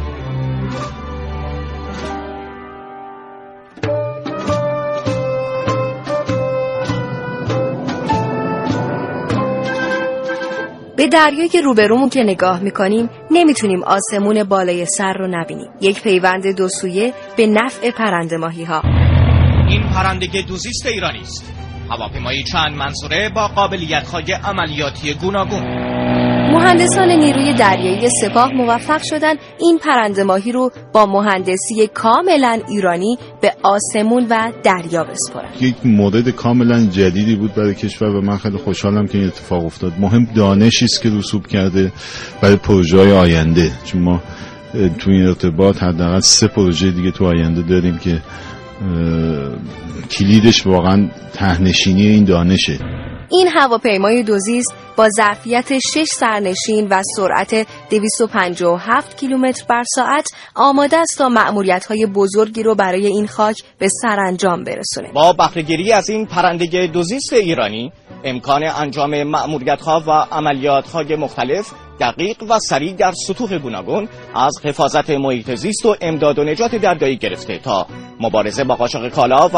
به 11.03 11.09
دریای 11.09 11.63
روبرومون 11.65 12.09
که 12.09 12.23
نگاه 12.23 12.61
می‌کنیم 12.61 13.11
نمی‌تونیم 13.31 13.83
آسمون 13.85 14.45
بالای 14.45 14.87
سر 14.87 15.13
رو 15.13 15.27
نبینیم. 15.31 15.69
یک 15.81 16.03
پیوند 16.03 16.57
دو 16.57 16.69
سویه 16.69 17.15
به 17.37 17.47
نفع 17.47 17.91
پرنده 17.91 18.37
ماهی 18.37 18.65
ها 18.65 18.83
این 19.69 19.83
پرندگی 19.83 20.43
دوزیست 20.43 20.87
ایرانی 20.87 21.21
است. 21.21 21.55
هواپیمایی 21.91 22.45
چند 22.45 22.77
منظوره 22.77 23.31
با 23.35 23.49
قابلیت 23.49 24.09
های 24.09 24.33
عملیاتی 24.33 25.15
گوناگون. 25.15 25.82
مهندسان 26.53 27.09
نیروی 27.09 27.55
دریایی 27.55 28.09
سپاه 28.23 28.53
موفق 28.53 29.03
شدند 29.03 29.39
این 29.61 29.79
پرنده 29.79 30.25
ماهی 30.25 30.53
رو 30.53 30.71
با 30.93 31.07
مهندسی 31.07 31.87
کاملا 31.95 32.61
ایرانی 32.69 33.19
به 33.41 33.53
آسمون 33.63 34.27
و 34.31 34.53
دریا 34.63 35.05
بسپرند. 35.05 35.55
یک 35.61 35.75
مورد 35.85 36.29
کاملا 36.29 36.87
جدیدی 36.87 37.37
بود 37.37 37.55
برای 37.55 37.75
کشور 37.75 38.09
و 38.09 38.21
من 38.21 38.37
خیلی 38.37 38.57
خوشحالم 38.57 39.07
که 39.07 39.19
این 39.19 39.27
اتفاق 39.27 39.65
افتاد. 39.65 39.93
مهم 39.99 40.25
دانشی 40.35 40.85
است 40.85 41.03
که 41.03 41.11
رسوب 41.11 41.47
کرده 41.47 41.93
برای 42.43 42.57
پروژه 42.57 42.99
های 42.99 43.13
آینده. 43.13 43.71
چون 43.85 44.03
ما 44.03 44.23
تو 44.99 45.11
این 45.11 45.27
ارتباط 45.27 45.83
حداقل 45.83 46.21
سه 46.21 46.47
پروژه 46.47 46.91
دیگه 46.91 47.11
تو 47.11 47.27
آینده 47.27 47.63
داریم 47.63 47.99
که 47.99 48.23
کلیدش 50.11 50.67
واقعا 50.67 51.09
تهنشینی 51.33 52.07
این 52.07 52.25
دانشه. 52.25 52.79
این 53.33 53.49
هواپیمای 53.49 54.23
دوزیست 54.23 54.75
با 54.97 55.09
ظرفیت 55.09 55.79
6 55.79 56.05
سرنشین 56.05 56.89
و 56.91 57.03
سرعت 57.17 57.67
257 57.91 59.17
کیلومتر 59.17 59.65
بر 59.69 59.83
ساعت 59.95 60.29
آماده 60.55 60.97
است 60.97 61.19
تا 61.19 61.31
های 61.89 62.07
بزرگی 62.07 62.63
رو 62.63 62.75
برای 62.75 63.07
این 63.07 63.27
خاک 63.27 63.57
به 63.79 63.89
سرانجام 64.03 64.65
برسونه. 64.65 65.13
با 65.13 65.33
بهرهگیری 65.33 65.93
از 65.93 66.11
این 66.11 66.27
پرندگی 66.27 66.87
دوزیست 66.89 67.33
ایرانی 67.33 67.93
امکان 68.25 68.65
انجام 68.65 69.35
ها 69.87 70.03
و 70.07 70.83
های 70.93 71.17
مختلف 71.17 71.73
دقیق 72.01 72.43
و 72.43 72.59
سریع 72.59 72.93
در 72.93 73.13
سطوح 73.27 73.59
گوناگون 73.59 74.09
از 74.35 74.53
حفاظت 74.65 75.11
محیط 75.11 75.55
زیست 75.55 75.87
و 75.87 75.97
امداد 76.01 76.39
و 76.39 76.45
نجات 76.45 76.75
دریایی 76.75 77.17
گرفته 77.17 77.59
تا 77.59 77.87
مبارزه 78.21 78.65
با 78.65 78.75
قاچاق 78.75 79.09
کالا 79.09 79.49
و 79.49 79.57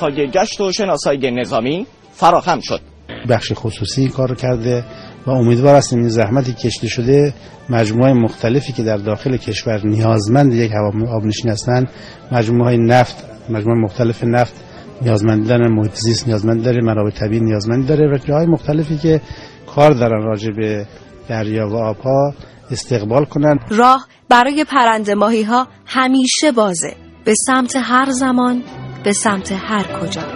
های 0.00 0.30
گشت 0.30 0.60
و 0.60 0.72
شناسایی 0.72 1.30
نظامی 1.30 1.86
فراهم 2.12 2.60
شد. 2.60 2.95
بخش 3.28 3.52
خصوصی 3.54 4.08
کار 4.08 4.34
کرده 4.34 4.84
و 5.26 5.30
امیدوار 5.30 5.74
هستیم 5.74 5.98
این 5.98 6.08
زحمتی 6.08 6.52
کشته 6.52 6.88
شده 6.88 7.34
مجموعه 7.70 8.12
مختلفی 8.12 8.72
که 8.72 8.82
در 8.82 8.96
داخل 8.96 9.36
کشور 9.36 9.86
نیازمند 9.86 10.52
یک 10.52 10.72
آبنشین 11.08 11.50
هستند 11.50 11.90
مجموعه 12.32 12.76
نفت 12.76 13.24
مجموعه 13.50 13.80
مختلف 13.80 14.24
نفت 14.24 14.54
نیازمند 15.02 15.48
دارن 15.48 15.72
محیط 15.72 15.94
زیست 15.94 16.28
نیازمند 16.28 16.64
داره 16.64 16.82
منابع 16.82 17.10
طبیعی 17.10 17.40
نیازمند 17.40 17.86
داره 17.86 18.14
و 18.14 18.18
جاهای 18.18 18.46
مختلفی 18.46 18.96
که 18.96 19.20
کار 19.66 19.92
دارن 19.92 20.22
راجع 20.22 20.50
به 20.50 20.86
دریا 21.28 21.68
و 21.68 21.76
آبها 21.76 22.34
استقبال 22.70 23.24
کنند 23.24 23.60
راه 23.70 24.06
برای 24.28 24.64
پرنده 24.64 25.14
ماهی 25.14 25.42
ها 25.42 25.68
همیشه 25.86 26.52
بازه. 26.52 26.94
به 27.24 27.34
سمت 27.46 27.76
هر 27.76 28.10
زمان 28.10 28.62
به 29.04 29.12
سمت 29.12 29.52
هر 29.52 29.82
کجا. 30.00 30.35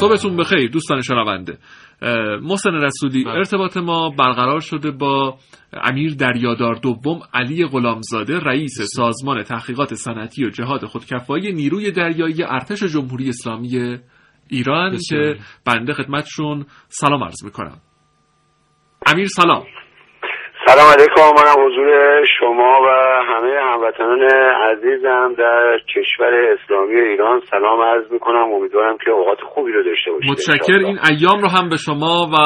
صبحتون 0.00 0.36
بخیر 0.36 0.70
دوستان 0.70 1.02
شنونده. 1.02 1.58
محسن 2.42 2.70
رسولی 2.70 3.24
بله. 3.24 3.34
ارتباط 3.34 3.76
ما 3.76 4.10
برقرار 4.10 4.60
شده 4.60 4.90
با 4.90 5.38
امیر 5.72 6.14
دریادار 6.14 6.74
دوم 6.74 7.20
علی 7.34 7.66
غلامزاده 7.66 8.38
رئیس 8.38 8.80
سازمان 8.96 9.42
تحقیقات 9.42 9.94
صنعتی 9.94 10.44
و 10.44 10.50
جهاد 10.50 10.84
خودکفایی 10.84 11.52
نیروی 11.52 11.90
دریایی 11.90 12.42
ارتش 12.42 12.82
جمهوری 12.82 13.28
اسلامی 13.28 13.98
ایران 14.48 14.96
که 15.08 15.36
بنده 15.64 15.92
خدمتشون 15.92 16.66
سلام 16.88 17.24
عرض 17.24 17.44
می‌کنم. 17.44 17.80
امیر 19.06 19.26
سلام. 19.26 19.64
سلام 20.68 20.88
علیکم. 20.98 21.22
منم 21.38 21.66
حضور 21.66 21.88
شما 22.38 22.80
و 22.82 22.88
همه 23.28 23.60
هموطنان 23.72 24.22
عزیزم 24.70 25.34
در 25.38 25.78
کشور 25.94 26.34
اسلامی 26.34 27.00
ایران. 27.00 27.40
سلام 27.50 27.80
عرض 27.80 28.12
می‌کنم. 28.12 28.52
امیدوارم 28.52 28.98
که 29.04 29.10
اوقات 29.10 29.40
خوبی 29.40 29.72
رو 29.72 29.82
داشته 29.82 30.10
باشید 30.10 30.30
متشکر. 30.30 30.72
این 30.72 30.98
ایام 31.10 31.40
رو 31.40 31.48
هم 31.48 31.68
به 31.68 31.76
شما 31.76 32.28
و 32.32 32.36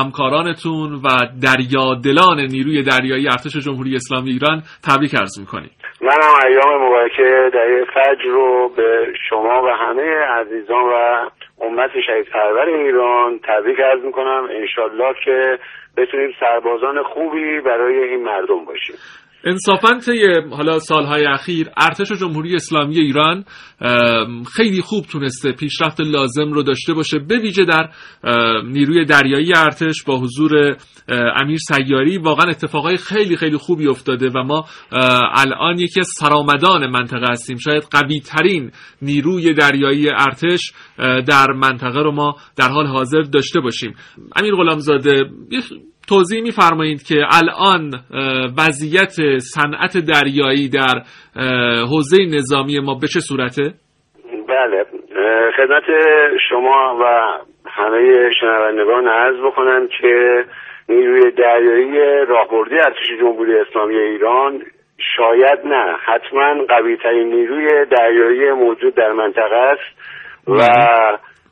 همکارانتون 0.00 0.92
و 0.92 1.08
دریادلان 1.42 2.40
نیروی 2.40 2.82
دریایی 2.82 3.26
ارتش 3.26 3.56
جمهوری 3.56 3.94
اسلامی 3.94 4.30
ایران 4.30 4.62
تبریک 4.88 5.14
عرض 5.14 5.40
می‌کنیم. 5.40 5.70
منم 6.00 6.32
ایام 6.46 6.86
مبارکه 6.86 7.50
در 7.54 7.84
فجر 7.94 8.30
رو 8.30 8.70
به 8.76 9.06
شما 9.28 9.62
و 9.62 9.68
همه 9.68 10.08
عزیزان 10.40 10.82
و 10.82 11.28
امت 11.60 11.90
شهید 12.06 12.26
پرور 12.28 12.66
ایران 12.68 13.40
تبریک 13.44 13.80
عرض 13.80 14.02
می‌کنم. 14.02 14.48
انشالله 14.50 15.14
که 15.24 15.58
بتونیم 15.96 16.34
سربازان 16.40 17.02
خوبی 17.02 17.60
برای 17.60 17.98
این 17.98 18.22
مردم 18.22 18.64
باشیم. 18.64 18.96
انصافا 19.46 19.98
طی 19.98 20.26
حالا 20.50 20.78
سالهای 20.78 21.26
اخیر 21.26 21.70
ارتش 21.76 22.12
جمهوری 22.12 22.54
اسلامی 22.54 22.98
ایران 22.98 23.44
خیلی 24.56 24.80
خوب 24.80 25.04
تونسته 25.04 25.52
پیشرفت 25.52 26.00
لازم 26.00 26.52
رو 26.52 26.62
داشته 26.62 26.94
باشه 26.94 27.18
به 27.18 27.38
ویژه 27.38 27.64
در 27.64 27.90
نیروی 28.64 29.04
دریایی 29.04 29.52
ارتش 29.54 30.02
با 30.02 30.18
حضور 30.18 30.76
امیر 31.08 31.58
سیاری. 31.58 32.18
واقعا 32.18 32.50
اتفاقای 32.50 32.96
خیلی 32.96 33.36
خیلی 33.36 33.56
خوبی 33.56 33.88
افتاده 33.88 34.30
و 34.30 34.42
ما 34.42 34.64
الان 35.34 35.78
یکی 35.78 36.00
از 36.00 36.08
سرآمدان 36.18 36.90
منطقه 36.90 37.26
هستیم. 37.30 37.56
شاید 37.56 37.82
قوی 37.90 38.20
ترین 38.20 38.70
نیروی 39.02 39.54
دریایی 39.54 40.08
ارتش 40.08 40.72
در 41.26 41.52
منطقه 41.52 42.02
رو 42.02 42.12
ما 42.12 42.34
در 42.56 42.68
حال 42.68 42.86
حاضر 42.86 43.22
داشته 43.22 43.60
باشیم. 43.60 43.94
امیر 44.36 44.54
غلامزاده 44.54 45.24
توضیح 46.08 46.42
میفرمایید 46.42 47.02
که 47.02 47.14
الان 47.30 47.90
وضعیت 48.58 49.38
صنعت 49.38 49.96
دریایی 49.98 50.68
در 50.68 51.02
حوزه 51.90 52.18
نظامی 52.36 52.80
ما 52.80 52.94
به 52.94 53.06
چه 53.06 53.20
صورته؟ 53.20 53.62
بله 54.48 54.84
خدمت 55.56 55.84
شما 56.48 56.98
و 57.00 57.04
همه 57.66 58.30
شنوندگان 58.40 59.08
عرض 59.08 59.36
بکنم 59.36 59.88
که 60.00 60.44
نیروی 60.88 61.30
دریایی 61.30 62.26
راهبردی 62.26 62.74
ارتش 62.74 63.10
جمهوری 63.20 63.58
اسلامی 63.58 63.96
ایران 63.96 64.62
شاید 65.16 65.58
نه 65.64 65.96
حتما 66.04 66.64
قوی 66.68 66.96
ترین 66.96 67.34
نیروی 67.34 67.86
دریایی 67.86 68.52
موجود 68.52 68.94
در 68.94 69.12
منطقه 69.12 69.56
است 69.56 69.98
و 70.48 70.60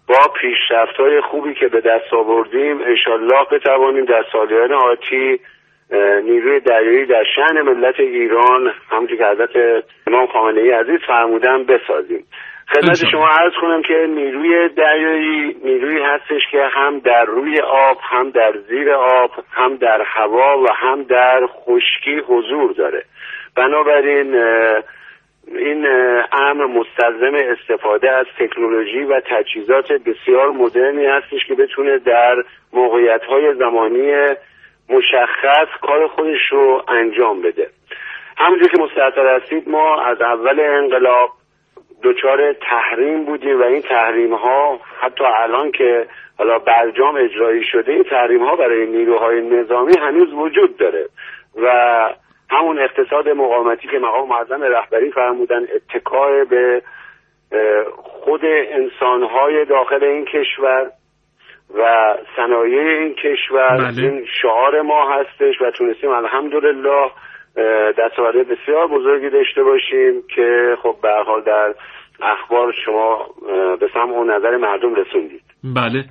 با 0.08 0.32
پیشرفت 0.40 0.96
های 0.96 1.20
خوبی 1.20 1.54
که 1.54 1.68
به 1.68 1.80
دست 1.80 2.12
آوردیم 2.12 2.80
انشالله 2.82 3.44
بتوانیم 3.52 4.04
در 4.04 4.24
سالیان 4.32 4.72
آتی 4.72 5.40
نیروی 6.24 6.60
دریایی 6.60 7.06
در 7.06 7.24
شهن 7.36 7.62
ملت 7.62 8.00
ایران 8.00 8.72
همونطور 8.90 9.16
که 9.16 9.26
حضرت 9.26 9.84
امام 10.06 10.26
خامنه 10.26 10.60
ای 10.60 10.70
عزیز 10.70 11.00
فرمودن 11.06 11.64
بسازیم. 11.64 12.24
خدمت 12.68 13.10
شما 13.12 13.28
عرض 13.28 13.52
کنم 13.60 13.82
که 13.82 14.06
نیروی 14.14 14.68
دریایی 14.68 15.56
نیروی 15.64 16.02
هستش 16.02 16.42
که 16.50 16.62
هم 16.72 16.98
در 16.98 17.24
روی 17.24 17.60
آب 17.60 17.98
هم 18.02 18.30
در 18.30 18.52
زیر 18.68 18.92
آب 18.92 19.30
هم 19.52 19.76
در 19.76 20.02
هوا 20.02 20.58
و 20.62 20.66
هم 20.72 21.02
در 21.02 21.46
خشکی 21.46 22.18
حضور 22.26 22.72
داره. 22.72 23.02
بنابراین 23.56 24.36
این 25.48 25.86
امر 26.32 26.66
مستلزم 26.66 27.34
استفاده 27.34 28.10
از 28.10 28.26
تکنولوژی 28.38 29.04
و 29.04 29.20
تجهیزات 29.20 29.92
بسیار 29.92 30.50
مدرنی 30.50 31.06
هستش 31.06 31.46
که 31.48 31.54
بتونه 31.54 31.98
در 31.98 32.36
موقعیت 32.72 33.24
های 33.24 33.54
زمانی 33.54 34.12
مشخص 34.88 35.68
کار 35.82 36.06
خودش 36.06 36.52
رو 36.52 36.82
انجام 36.88 37.42
بده. 37.42 37.68
همونجور 38.36 38.68
که 38.68 38.82
مستحضر 38.82 39.36
هستید 39.36 39.68
ما 39.68 40.00
از 40.02 40.20
اول 40.20 40.60
انقلاب 40.60 41.30
دچار 42.02 42.52
تحریم 42.52 43.24
بودیم 43.24 43.60
و 43.60 43.62
این 43.62 43.82
تحریم 43.82 44.34
ها 44.34 44.80
حتی 45.00 45.24
الان 45.24 45.70
که 45.70 46.06
حالا 46.38 46.58
برجام 46.58 47.16
اجرایی 47.16 47.64
شده 47.64 47.92
این 47.92 48.02
تحریم 48.02 48.44
ها 48.44 48.56
برای 48.56 48.86
نیروهای 48.86 49.40
نظامی 49.40 49.92
هنوز 50.00 50.32
وجود 50.32 50.76
داره 50.76 51.08
و 51.62 51.68
همون 52.54 52.78
اقتصاد 52.78 53.28
مقاومتی 53.28 53.88
که 53.88 53.98
مقام 53.98 54.28
معظم 54.28 54.62
رهبری 54.62 55.10
فرمودن 55.10 55.66
اتکای 55.74 56.44
به 56.44 56.82
خود 57.96 58.40
انسانهای 58.44 59.64
داخل 59.64 60.04
این 60.04 60.24
کشور 60.24 60.90
و 61.78 62.14
صنایع 62.36 62.80
این 62.80 63.14
کشور. 63.14 63.76
بله. 63.76 64.02
این 64.02 64.26
شعار 64.42 64.82
ما 64.82 65.12
هستش 65.12 65.62
و 65.62 65.70
تونستیم 65.70 66.10
الحمدلله 66.10 67.10
دستاورد 67.98 68.48
بسیار 68.48 68.86
بزرگی 68.86 69.30
داشته 69.30 69.62
باشیم 69.62 70.22
که 70.34 70.76
خب 70.82 70.96
به 71.02 71.08
حال 71.26 71.42
در 71.42 71.74
اخبار 72.22 72.72
شما 72.84 73.26
به 73.80 73.88
سمع 73.94 74.16
و 74.16 74.24
نظر 74.24 74.56
مردم 74.56 74.94
رسوندید. 74.94 75.44
بله. 75.64 76.04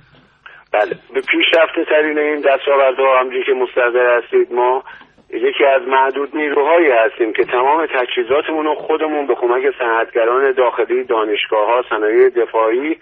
بله. 0.72 0.96
به 1.14 1.20
پیشرفته 1.20 1.84
ترین 1.84 2.18
این 2.18 2.40
دستاوردها 2.40 3.20
همجوری 3.20 3.44
که 3.44 3.52
مستقر 3.52 4.18
هستید 4.18 4.52
ما 4.52 4.84
یکی 5.34 5.64
از 5.64 5.82
معدود 5.88 6.36
نیروهایی 6.36 6.90
هستیم 6.90 7.32
که 7.32 7.44
تمام 7.44 7.86
تجهیزاتمون 7.86 8.64
رو 8.64 8.74
خودمون 8.74 9.26
به 9.26 9.34
کمک 9.34 9.62
صنعتگران 9.78 10.52
داخلی 10.52 11.04
دانشگاه 11.04 11.66
ها 11.66 11.84
صنایع 11.88 12.28
دفاعی 12.28 12.96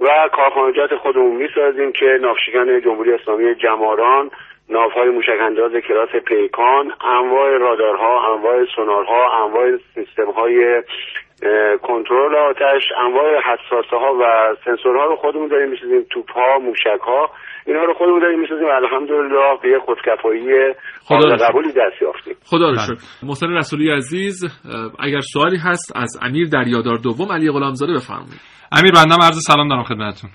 و 0.00 0.28
کارخانجات 0.32 0.94
خودمون 0.94 1.36
می‌سازیم 1.36 1.92
که 1.92 2.18
ناوشگان 2.20 2.80
جمهوری 2.80 3.12
اسلامی 3.12 3.54
جماران 3.54 4.30
ناوهای 4.70 5.08
موشک 5.08 5.40
انداز 5.40 5.72
کلاس 5.72 6.08
پیکان 6.08 6.92
انواع 7.00 7.58
رادارها 7.58 8.34
انواع 8.34 8.64
سونارها 8.64 9.44
انواع 9.44 9.76
سیستم 9.94 10.30
های 10.30 10.82
کنترل 11.82 12.34
آتش 12.50 12.82
انواع 13.06 13.40
حساسه 13.40 13.96
ها 13.96 14.12
و 14.20 14.54
سنسورها 14.64 15.04
رو 15.04 15.16
خودمون 15.16 15.48
داریم 15.48 15.70
می‌سازیم 15.70 16.06
توپ 16.10 16.32
ها 16.32 16.58
موشک 16.58 17.00
ها 17.06 17.30
اینها 17.66 17.84
رو 17.84 17.94
خودمون 17.94 18.20
داریم 18.20 18.40
می‌سازیم. 18.40 18.66
و 18.66 18.70
الحمدلله 18.70 19.58
به 19.62 19.68
یه 19.68 19.78
خودکفایی 19.78 20.74
قابل 21.08 21.36
قبولی 21.36 21.68
دست 21.68 22.02
یافتیم. 22.02 22.34
خدا 22.44 22.70
رو 22.70 22.76
شکر 22.76 23.26
محسن 23.26 23.46
رسولی 23.46 23.90
عزیز 23.90 24.44
اگر 24.98 25.20
سوالی 25.20 25.56
هست 25.56 25.92
از 25.96 26.18
امیر 26.22 26.48
دریادار 26.48 26.96
دوم 26.96 27.32
علی 27.32 27.50
غلامزاده 27.50 27.92
بفرمایید. 27.92 28.40
امیر 28.72 28.92
بندم 28.92 29.22
عرض 29.22 29.38
سلام 29.46 29.68
دارم 29.68 29.82
خدمتتون. 29.82 30.30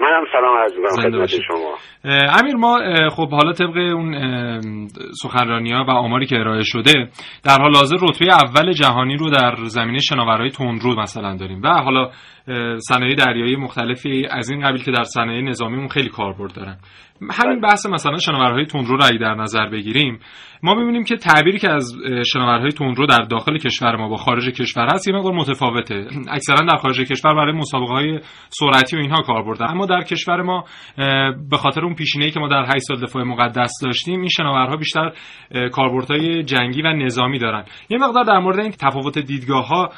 منم 0.00 0.24
سلام 0.32 0.56
عرض 0.58 0.72
می‌کنم 0.76 1.10
خدمت 1.10 1.28
شما. 1.28 1.74
امیر 2.40 2.56
ما 2.56 2.78
خب 3.10 3.30
حالا 3.30 3.52
طبق 3.52 3.76
اون 3.76 4.14
سخنرانی 5.22 5.72
ها 5.72 5.84
و 5.88 5.90
آماری 5.90 6.26
که 6.26 6.36
ارائه 6.36 6.62
شده 6.62 7.08
در 7.44 7.58
حال 7.60 7.74
حاضر 7.74 7.96
رتبه 8.02 8.26
اول 8.32 8.72
جهانی 8.72 9.16
رو 9.16 9.30
در 9.30 9.54
زمینه 9.56 9.98
شناورهای 9.98 10.50
تندرو 10.50 11.00
مثلا 11.00 11.36
داریم. 11.36 11.62
و 11.62 11.68
حالا 11.68 12.10
صنایع 12.78 13.14
دریایی 13.14 13.56
مختلفی 13.56 14.26
از 14.30 14.50
این 14.50 14.60
قبیل 14.60 14.82
که 14.82 14.90
در 14.90 15.04
صنایع 15.04 15.42
نظامیمون 15.42 15.88
خیلی 15.88 16.08
کاربرد 16.08 16.54
دارن. 16.54 16.76
همین 17.30 17.60
بحث 17.60 17.86
مثلا 17.86 18.18
شناورهای 18.18 18.66
تندرو 18.66 18.96
رو 18.96 19.18
در 19.18 19.34
نظر 19.34 19.68
بگیریم 19.68 20.20
ما 20.62 20.74
می‌بینیم 20.74 21.04
که 21.04 21.16
تعبیری 21.16 21.58
که 21.58 21.70
از 21.70 21.94
شناورهای 22.32 22.72
تندرو 22.72 23.06
در 23.06 23.22
داخل 23.30 23.58
کشور 23.58 23.96
ما 23.96 24.08
با 24.08 24.16
خارج 24.16 24.48
کشور 24.48 24.86
هست 24.92 25.08
یه 25.08 25.14
مقدار 25.14 25.32
متفاوته. 25.32 26.06
اکثرا 26.36 26.66
در 26.66 26.76
خارج 26.76 27.00
کشور 27.00 27.34
برای 27.34 27.52
مسابقه 27.52 27.92
های 27.92 28.20
سرعتی 28.48 28.96
و 28.96 29.00
اینها 29.00 29.22
کار 29.22 29.42
بردن. 29.42 29.66
اما 29.66 29.86
در 29.86 30.02
کشور 30.02 30.42
ما 30.42 30.64
به 31.50 31.56
خاطر 31.56 31.84
اون 31.84 31.94
پیشینه‌ای 31.94 32.30
که 32.30 32.40
ما 32.40 32.48
در 32.48 32.64
8 32.64 32.78
سال 32.78 33.00
دفاع 33.00 33.22
مقدس 33.22 33.72
داشتیم 33.82 34.20
این 34.20 34.28
شناورها 34.28 34.76
بیشتر 34.76 35.12
کاربردهای 35.72 36.42
جنگی 36.42 36.82
و 36.82 36.92
نظامی 36.92 37.38
دارن. 37.38 37.64
یه 37.90 37.98
مقدار 37.98 38.24
در 38.24 38.38
مورد 38.38 38.58
این 38.58 38.70
تفاوت 38.70 39.18
دیدگاه 39.18 39.68
ها 39.68 39.90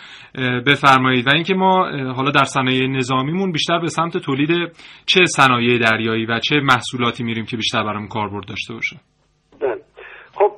بفرمایید 0.66 1.26
و 1.26 1.31
اینکه 1.35 1.55
ما 1.55 1.90
حالا 2.12 2.31
در 2.35 2.45
صنایع 2.45 2.87
نظامیمون 2.87 3.53
بیشتر 3.53 3.79
به 3.79 3.88
سمت 3.88 4.16
تولید 4.18 4.51
چه 5.07 5.25
صنایع 5.25 5.79
دریایی 5.79 6.27
و 6.27 6.38
چه 6.38 6.57
محصولاتی 6.61 7.25
میریم 7.25 7.45
که 7.45 7.57
بیشتر 7.57 7.85
برام 7.85 8.09
کاربرد 8.09 8.49
داشته 8.49 8.75
باشه؟ 8.75 8.97
خب 10.35 10.53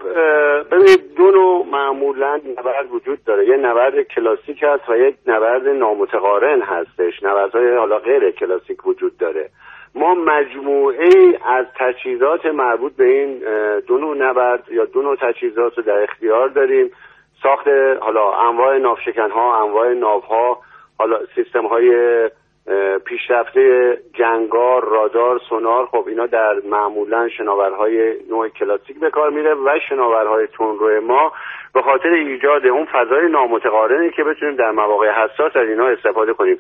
ببینید 0.71 1.15
دو 1.17 1.31
نوع 1.31 1.67
معمولا 1.67 2.41
نبرد 2.59 2.93
وجود 2.93 3.25
داره. 3.25 3.49
یه 3.49 3.57
نبرد 3.57 4.03
کلاسیک 4.03 4.63
هست 4.63 4.89
و 4.89 4.97
یک 4.97 5.17
نبرد 5.27 5.69
نامتقارن 5.69 6.63
هستش. 6.63 7.23
نبردهای 7.23 7.77
حالا 7.77 7.99
غیر 7.99 8.31
کلاسیک 8.31 8.87
وجود 8.87 9.17
داره. 9.17 9.51
ما 9.95 10.15
مجموعه 10.15 11.09
از 11.47 11.67
تجهیزات 11.79 12.47
مربوط 12.47 12.97
به 12.97 13.05
این 13.05 13.43
دو 13.89 13.99
نوع 13.99 14.17
نبرد 14.17 14.65
یا 14.71 14.85
دو 14.85 15.03
نوع 15.03 15.17
تجهیزات 15.17 15.79
رو 15.79 15.85
در 15.85 16.03
اختیار 16.03 16.49
داریم. 16.49 16.91
ساخت 17.43 17.69
حالا 18.01 18.33
انواع 18.33 18.79
نافشکن 18.79 19.31
ها 19.31 19.65
انواع 19.65 19.93
ناوها 19.93 20.59
حالا 20.99 21.19
سیستم 21.35 21.67
های 21.67 21.91
پیشرفته 23.05 23.99
جنگار 24.15 24.85
رادار 24.85 25.41
سونار 25.49 25.87
خب 25.87 26.05
اینا 26.09 26.27
در 26.27 26.55
معمولا 26.71 27.29
شناورهای 27.29 28.15
نوع 28.31 28.49
کلاسیک 28.49 29.01
به 29.01 29.11
کار 29.11 29.31
میره 29.31 29.55
و 29.55 29.79
شناورهای 29.89 30.47
تونرو 30.47 31.01
ما 31.01 31.33
به 31.75 31.83
خاطر 31.83 32.09
ایجاد 32.09 32.67
اون 32.67 32.85
فضای 32.85 33.29
نامتقارنی 33.29 34.11
که 34.11 34.25
بتونیم 34.25 34.57
در 34.57 34.71
مواقع 34.71 35.11
حساس 35.11 35.57
از 35.57 35.69
اینا 35.69 35.87
استفاده 35.87 36.33
کنیم. 36.33 36.59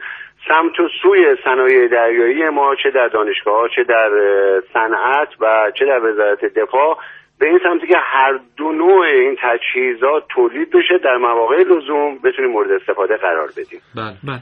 سمت 0.49 0.81
و 0.81 0.89
سوی 1.03 1.37
صنایع 1.45 1.89
دریایی 1.89 2.49
ما 2.49 2.75
چه 2.75 2.91
در 2.91 3.09
دانشگاه 3.09 3.69
چه 3.77 3.85
در 3.85 4.11
صنعت 4.73 5.29
و 5.41 5.73
چه 5.79 5.87
در 5.87 6.11
وزارت 6.11 6.45
دفاع 6.45 6.99
به 7.45 7.51
این 7.51 7.61
سمتی 7.63 7.87
که 7.87 7.99
هر 7.99 8.41
دو 8.57 8.73
نوع 8.73 9.07
این 9.07 9.37
تجهیزات 9.43 10.25
تولید 10.29 10.71
بشه 10.71 10.99
در 11.05 11.17
مواقع 11.17 11.57
لزوم 11.57 12.19
بتونیم 12.25 12.51
مورد 12.51 12.71
استفاده 12.71 13.17
قرار 13.17 13.49
بدیم. 13.57 13.81
بله 13.95 14.17
بله. 14.25 14.41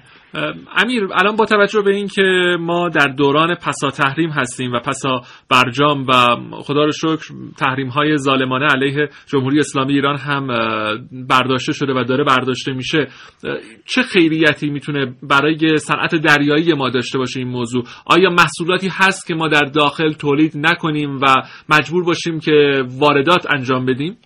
امیر 0.77 1.09
الان 1.13 1.37
با 1.37 1.45
توجه 1.45 1.83
به 1.83 1.95
اینکه 1.95 2.23
ما 2.61 2.89
در 2.89 3.07
دوران 3.07 3.55
پسا 3.55 3.91
تحریم 3.91 4.31
هستیم 4.31 4.73
و 4.73 4.81
پسا 4.81 5.21
برجام 5.51 6.07
و 6.09 6.13
خدا 6.63 6.85
رو 6.85 6.93
شکر 6.93 7.35
تحریم 7.59 7.89
های 7.89 8.17
ظالمانه 8.17 8.67
علیه 8.67 9.09
جمهوری 9.27 9.59
اسلامی 9.59 9.93
ایران 9.93 10.17
هم 10.19 10.47
برداشته 11.29 11.73
شده 11.73 11.93
و 11.93 12.05
داره 12.05 12.25
برداشته 12.25 12.73
میشه 12.73 13.07
چه 13.87 14.03
خیریتی 14.03 14.71
می‌تونه 14.71 15.15
برای 15.23 15.77
صنعت 15.77 16.15
دریایی 16.15 16.75
ما 16.75 16.91
داشته 16.91 17.19
باشه 17.19 17.41
این 17.41 17.49
موضوع؟ 17.49 17.83
آیا 18.07 18.31
محصولاتی 18.31 18.89
هست 18.93 19.27
که 19.27 19.35
ما 19.35 19.49
در 19.49 19.65
داخل 19.65 20.13
تولید 20.13 20.53
نکنیم 20.57 21.17
و 21.17 21.27
مجبور 21.69 22.05
باشیم 22.05 22.41
که 22.41 22.83
واردات 22.99 23.47
انجام 23.55 23.87
بدیم؟ 23.87 24.17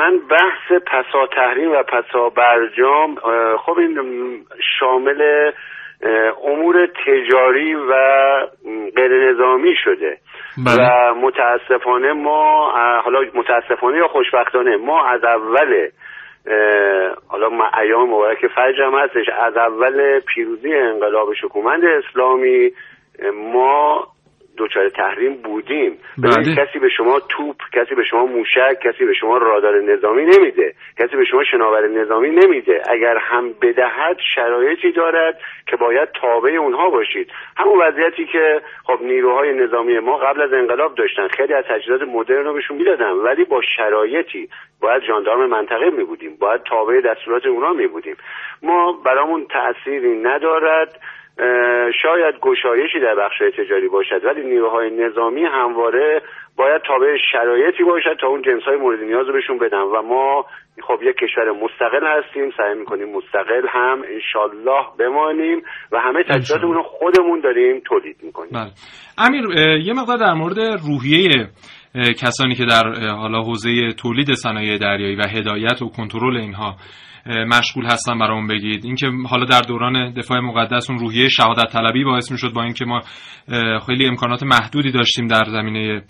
من 0.00 0.18
بحث 0.18 0.82
پسا 0.86 1.26
تحریم 1.26 1.72
و 1.72 1.82
پسا 1.82 2.28
برجام 2.28 3.14
خب 3.56 3.78
این 3.78 3.96
شامل 4.78 5.50
امور 6.44 6.86
تجاری 6.86 7.74
و 7.74 7.92
غیر 8.96 9.30
نظامی 9.30 9.74
شده 9.84 10.18
بله. 10.66 11.10
و 11.10 11.14
متاسفانه 11.14 12.12
ما 12.12 12.70
حالا 13.04 13.20
متاسفانه 13.34 13.96
یا 13.96 14.08
خوشبختانه 14.08 14.76
ما 14.76 15.06
از 15.06 15.24
اول 15.24 15.88
حالا 17.28 17.48
ایام 17.80 18.02
مبارک 18.02 18.46
فجر 18.46 18.82
هم 18.82 18.94
هستش 18.94 19.28
از 19.28 19.56
اول 19.56 20.20
پیروزی 20.20 20.74
انقلاب 20.74 21.34
شکومند 21.34 21.84
اسلامی 21.84 22.72
ما 23.52 24.06
دوچار 24.60 24.88
تحریم 24.88 25.34
بودیم. 25.34 25.98
بله. 26.18 26.56
کسی 26.56 26.78
به 26.78 26.88
شما 26.88 27.20
توپ 27.28 27.56
کسی 27.72 27.94
به 27.94 28.04
شما 28.04 28.26
موشک 28.26 28.76
کسی 28.84 29.04
به 29.04 29.14
شما 29.14 29.38
رادار 29.38 29.80
نظامی 29.80 30.24
نمیده. 30.24 30.74
کسی 30.98 31.16
به 31.16 31.24
شما 31.24 31.44
شناور 31.44 31.88
نظامی 31.88 32.30
نمیده. 32.30 32.82
اگر 32.88 33.16
هم 33.16 33.52
بدهد 33.62 34.16
شرایطی 34.34 34.92
دارد 34.92 35.40
که 35.66 35.76
باید 35.76 36.08
تابع 36.20 36.50
اونها 36.50 36.90
باشید. 36.90 37.30
همون 37.56 37.78
وضعیتی 37.82 38.26
که 38.26 38.60
خب 38.84 38.98
نیروهای 39.02 39.52
نظامی 39.52 39.98
ما 39.98 40.16
قبل 40.16 40.42
از 40.42 40.52
انقلاب 40.52 40.94
داشتن. 40.94 41.28
خیلی 41.28 41.54
از 41.54 41.64
تجهیزات 41.64 42.08
مدرن 42.08 42.44
رو 42.44 42.52
بهشون 42.52 42.76
می‌دادن. 42.76 43.12
ولی 43.12 43.44
با 43.44 43.60
شرایطی 43.76 44.48
باید 44.80 45.02
جاندارم 45.02 45.46
منطقه 45.46 45.90
می 45.90 46.04
بودیم 46.04 46.36
باید 46.40 46.62
تابع 46.62 47.00
دستورات 47.00 47.46
اونا 47.46 47.72
می 47.72 47.86
بودیم 47.86 48.16
ما 48.62 48.92
برامون 48.92 49.46
تأثیری 49.50 50.16
ندارد. 50.22 51.00
شاید 52.02 52.34
گشایشی 52.40 53.00
در 53.00 53.14
بخش 53.14 53.38
تجاری 53.58 53.88
باشد 53.88 54.24
ولی 54.24 54.42
نیروهای 54.44 54.90
نظامی 54.90 55.44
همواره 55.44 56.22
باید 56.56 56.82
تابع 56.82 57.16
شرایطی 57.32 57.84
باشد 57.84 58.16
تا 58.20 58.26
اون 58.26 58.42
جنس 58.42 58.62
های 58.62 58.76
مورد 58.76 59.00
نیاز 59.00 59.26
رو 59.26 59.32
بهشون 59.32 59.58
بدن. 59.58 59.78
و 59.78 60.02
ما 60.02 60.44
خب 60.82 61.02
یک 61.02 61.16
کشور 61.16 61.50
مستقل 61.50 62.06
هستیم 62.06 62.50
سعی 62.56 62.74
می‌کنیم 62.78 63.08
مستقل 63.16 63.66
هم 63.68 64.02
انشالله 64.14 64.84
بمانیم 64.98 65.62
و 65.92 66.00
همه 66.00 66.22
تجهیزاتمون 66.22 66.74
رو 66.74 66.82
خودمون 66.82 67.40
داریم 67.40 67.80
تولید 67.80 68.16
می‌کنیم. 68.22 68.50
بله. 68.52 68.70
امیر 69.18 69.44
یه 69.86 69.92
مقدار 69.92 70.16
در 70.16 70.34
مورد 70.34 70.58
روحیه 70.58 71.48
کسانی 71.94 72.54
که 72.54 72.64
در 72.64 73.10
حالا 73.10 73.42
حوزه 73.42 73.92
تولید 74.02 74.32
صنایع 74.32 74.78
دریایی 74.78 75.16
و 75.16 75.22
هدایت 75.22 75.82
و 75.82 75.88
کنترل 75.88 76.36
اینها 76.36 76.74
مشغول 77.26 77.86
هستن 77.86 78.18
برامون 78.18 78.46
بگید. 78.46 78.84
اینکه 78.84 79.06
حالا 79.28 79.44
در 79.44 79.60
دوران 79.60 80.12
دفاع 80.12 80.40
مقدس 80.40 80.90
اون 80.90 80.98
روحیه 80.98 81.28
شهادت 81.28 81.72
طلبی 81.72 82.04
باعث 82.04 82.32
می‌شد 82.32 82.52
با 82.52 82.62
اینکه 82.62 82.84
ما 82.84 83.00
خیلی 83.86 84.06
امکانات 84.06 84.42
محدودی 84.42 84.90
داشتیم 84.90 85.26
در 85.26 85.44
زمینه 85.44 86.02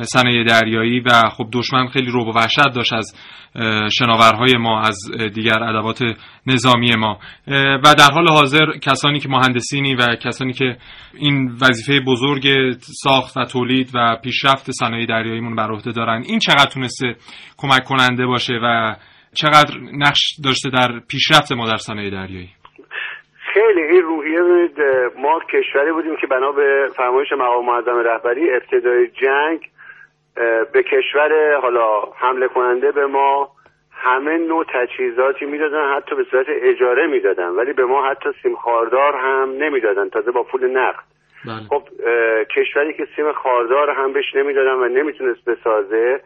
صنایع 0.00 0.44
دریایی 0.44 1.00
و 1.00 1.10
خب 1.30 1.48
دشمن 1.52 1.86
خیلی 1.86 2.10
روب 2.10 2.28
و 2.28 2.32
وحشت 2.32 2.74
داشت 2.74 2.92
از 2.92 3.16
شناورهای 3.98 4.56
ما 4.58 4.80
از 4.80 4.98
دیگر 5.34 5.62
ادوات 5.62 6.02
نظامی 6.46 6.94
ما. 6.96 7.18
و 7.84 7.94
در 7.98 8.10
حال 8.14 8.28
حاضر 8.28 8.66
کسانی 8.82 9.20
که 9.20 9.28
مهندسینی 9.28 9.94
و 9.94 10.06
کسانی 10.24 10.52
که 10.52 10.76
این 11.14 11.56
وظیفه 11.60 12.00
بزرگ 12.00 12.46
ساخت 12.80 13.36
و 13.36 13.44
تولید 13.44 13.90
و 13.94 14.16
پیشرفت 14.24 14.70
صنایع 14.70 15.06
دریاییمون 15.06 15.56
بر 15.56 15.70
عهده 15.70 15.92
دارن 15.92 16.22
این 16.26 16.38
چقدر 16.38 16.70
تونسته 16.70 17.16
کمک 17.56 17.84
کننده 17.84 18.26
باشه 18.26 18.52
و 18.62 18.96
چقدر 19.34 19.74
نقش 19.92 20.20
داشته 20.44 20.70
در 20.70 21.00
پیشرفت 21.10 21.52
ما 21.52 21.66
در 21.66 21.76
صنایع 21.76 22.10
دریایی 22.10 22.48
خیلی 23.54 23.82
این 23.82 24.02
روحیه 24.02 24.40
ما 25.16 25.40
کشوری 25.52 25.92
بودیم 25.92 26.16
که 26.16 26.26
بنا 26.26 26.52
به 26.52 26.88
فرمایش 26.96 27.32
مقام 27.32 27.66
معظم 27.66 27.98
رهبری 27.98 28.50
ابتدای 28.50 29.06
جنگ 29.06 29.60
به 30.72 30.82
کشور 30.82 31.60
حالا 31.62 32.00
حمله 32.16 32.48
کننده 32.48 32.92
به 32.92 33.06
ما 33.06 33.48
همه 33.92 34.36
نوع 34.38 34.64
تجهیزاتی 34.74 35.44
می‌دادن 35.44 35.96
حتی 35.96 36.14
به 36.14 36.24
صورت 36.30 36.46
اجاره 36.48 37.06
می‌دادن 37.06 37.48
ولی 37.48 37.72
به 37.72 37.84
ما 37.84 38.10
حتی 38.10 38.28
سیم 38.42 38.56
خاردار 38.56 39.16
هم 39.16 39.50
نمی‌دادن 39.58 40.08
تازه 40.08 40.30
با 40.30 40.42
پول 40.42 40.70
نقد 40.78 41.04
بله. 41.46 41.68
خب 41.70 41.82
کشوری 42.56 42.94
که 42.94 43.06
سیم 43.16 43.32
خاردار 43.32 43.90
هم 43.90 44.12
بهش 44.12 44.34
نمی‌دادن 44.34 44.72
و 44.72 44.88
نمی‌تونست 44.88 45.44
بسازه 45.44 46.20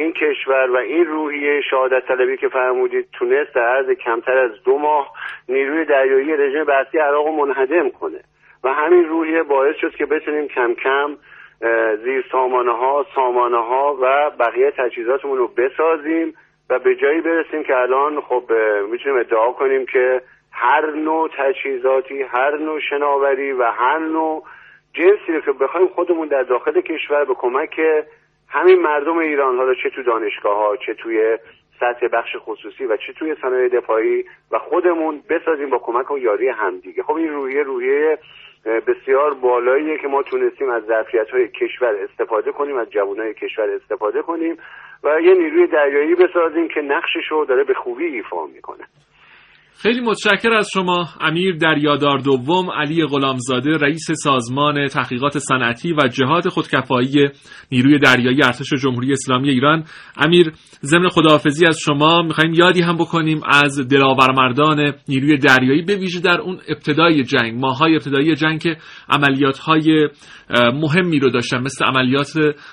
این 0.00 0.12
کشور 0.12 0.70
و 0.70 0.76
این 0.76 1.06
روحیه 1.06 1.60
شهادت 1.70 2.06
طلبی 2.06 2.36
که 2.36 2.48
فرمودید 2.48 3.08
تونست 3.12 3.54
در 3.54 3.62
عرض 3.62 3.90
کمتر 3.90 4.38
از 4.38 4.50
دو 4.64 4.78
ماه 4.78 5.12
نیروی 5.48 5.84
دریایی 5.84 6.36
رژیم 6.36 6.64
بحثی 6.64 6.98
عراق 6.98 7.26
رو 7.26 7.46
منهدم 7.46 7.90
کنه 7.90 8.20
و 8.64 8.72
همین 8.72 9.08
روحیه 9.08 9.42
باعث 9.42 9.76
شد 9.76 9.94
که 9.94 10.06
بتونیم 10.06 10.48
کم 10.48 10.74
کم 10.74 11.16
زیر 12.04 12.24
سامانه 12.32 12.72
ها 12.72 13.06
سامانه 13.14 13.56
ها 13.56 13.98
و 14.02 14.30
بقیه 14.30 14.70
تجهیزاتمون 14.70 15.38
رو 15.38 15.48
بسازیم 15.48 16.34
و 16.70 16.78
به 16.78 16.96
جایی 16.96 17.20
برسیم 17.20 17.62
که 17.62 17.76
الان 17.76 18.20
خب 18.20 18.52
می‌تونیم 18.90 19.18
ادعا 19.18 19.52
کنیم 19.52 19.86
که 19.86 20.22
هر 20.52 20.90
نوع 20.90 21.30
تجهیزاتی 21.38 22.22
هر 22.22 22.56
نوع 22.56 22.80
شناوری 22.90 23.52
و 23.52 23.62
هر 23.62 23.98
نوع 23.98 24.44
جنسی 24.94 25.32
رو 25.32 25.40
که 25.40 25.52
بخوایم 25.52 25.88
خودمون 25.88 26.28
در 26.28 26.42
داخل 26.42 26.80
کشور 26.80 27.24
به 27.24 27.34
کمک 27.34 27.80
همین 28.50 28.82
مردم 28.82 29.18
ایران 29.18 29.56
حالا 29.56 29.74
چه 29.74 29.90
تو 29.90 30.02
دانشگاه 30.02 30.56
ها 30.56 30.76
چه 30.76 30.94
توی 30.94 31.38
سطح 31.80 32.08
بخش 32.08 32.36
خصوصی 32.38 32.84
و 32.84 32.96
چه 32.96 33.12
توی 33.12 33.36
صنایع 33.42 33.68
دفاعی 33.68 34.24
و 34.50 34.58
خودمون 34.58 35.22
بسازیم 35.28 35.70
با 35.70 35.78
کمک 35.78 36.10
و 36.10 36.18
یاری 36.18 36.48
همدیگه 36.48 37.02
خب 37.02 37.12
این 37.12 37.28
روحیه 37.28 37.62
روحیه 37.62 38.18
بسیار 38.64 39.34
بالاییه 39.34 39.98
که 39.98 40.08
ما 40.08 40.22
تونستیم 40.22 40.70
از 40.70 40.82
ظرفیت 40.86 41.30
های 41.30 41.48
کشور 41.48 41.94
استفاده 41.96 42.52
کنیم 42.52 42.76
از 42.76 42.90
جوانای 42.90 43.34
کشور 43.34 43.70
استفاده 43.70 44.22
کنیم 44.22 44.56
و 45.04 45.20
یه 45.20 45.34
نیروی 45.34 45.66
دریایی 45.66 46.14
بسازیم 46.14 46.68
که 46.68 46.80
نقشش 46.80 47.26
رو 47.30 47.44
داره 47.44 47.64
به 47.64 47.74
خوبی 47.74 48.04
ایفا 48.04 48.46
می‌کنه. 48.46 48.84
خیلی 49.82 50.00
متشکر 50.00 50.52
از 50.52 50.68
شما 50.72 51.08
امیر 51.20 51.56
دریادار 51.56 52.18
دوم 52.18 52.70
علی 52.70 53.06
غلامزاده 53.06 53.70
رئیس 53.70 54.06
سازمان 54.24 54.88
تحقیقات 54.88 55.38
صنعتی 55.38 55.92
و 55.92 56.08
جهاد 56.08 56.48
خودکفایی 56.48 57.28
نیروی 57.72 57.98
دریایی 57.98 58.42
ارتش 58.42 58.74
جمهوری 58.82 59.12
اسلامی 59.12 59.50
ایران. 59.50 59.84
امیر 60.16 60.52
ضمن 60.82 61.08
خداحافظی 61.08 61.66
از 61.66 61.78
شما 61.78 62.22
می‌خوایم 62.22 62.54
یادی 62.54 62.82
هم 62.82 62.96
بکنیم 62.96 63.40
از 63.46 63.88
دلاورمردان 63.88 64.92
نیروی 65.08 65.36
دریایی 65.36 65.82
به 65.82 65.96
ویژه 65.96 66.20
در 66.20 66.40
اون 66.40 66.58
ابتدای 66.68 67.24
جنگ 67.24 67.54
ماهای 67.54 67.94
ابتدایی 67.94 68.34
جنگ 68.34 68.60
که 68.60 68.76
عملیات 69.08 69.58
های 69.58 70.08
مهمی 70.74 71.18
رو 71.18 71.30
داشتن 71.30 71.60
مثل 71.62 71.84
عملیات 71.84 72.32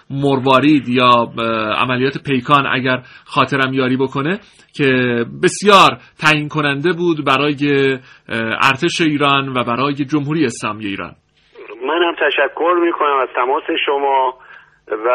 مروارید 0.09 0.89
یا 0.89 1.09
عملیات 1.77 2.13
پیکان 2.25 2.67
اگر 2.67 2.97
خاطرم 3.25 3.73
یاری 3.73 3.97
بکنه 3.97 4.39
که 4.77 4.85
بسیار 5.43 5.97
تعیین 6.19 6.47
کننده 6.47 6.91
بود 6.93 7.25
برای 7.25 7.57
ارتش 8.63 9.01
ایران 9.01 9.49
و 9.57 9.63
برای 9.63 9.93
جمهوری 9.93 10.45
اسلامی 10.45 10.85
ایران. 10.85 11.15
من 11.87 12.01
هم 12.03 12.15
تشکر 12.27 12.75
می‌کنم 12.85 13.17
از 13.21 13.29
تماس 13.35 13.63
شما 13.85 14.33
و 14.91 15.07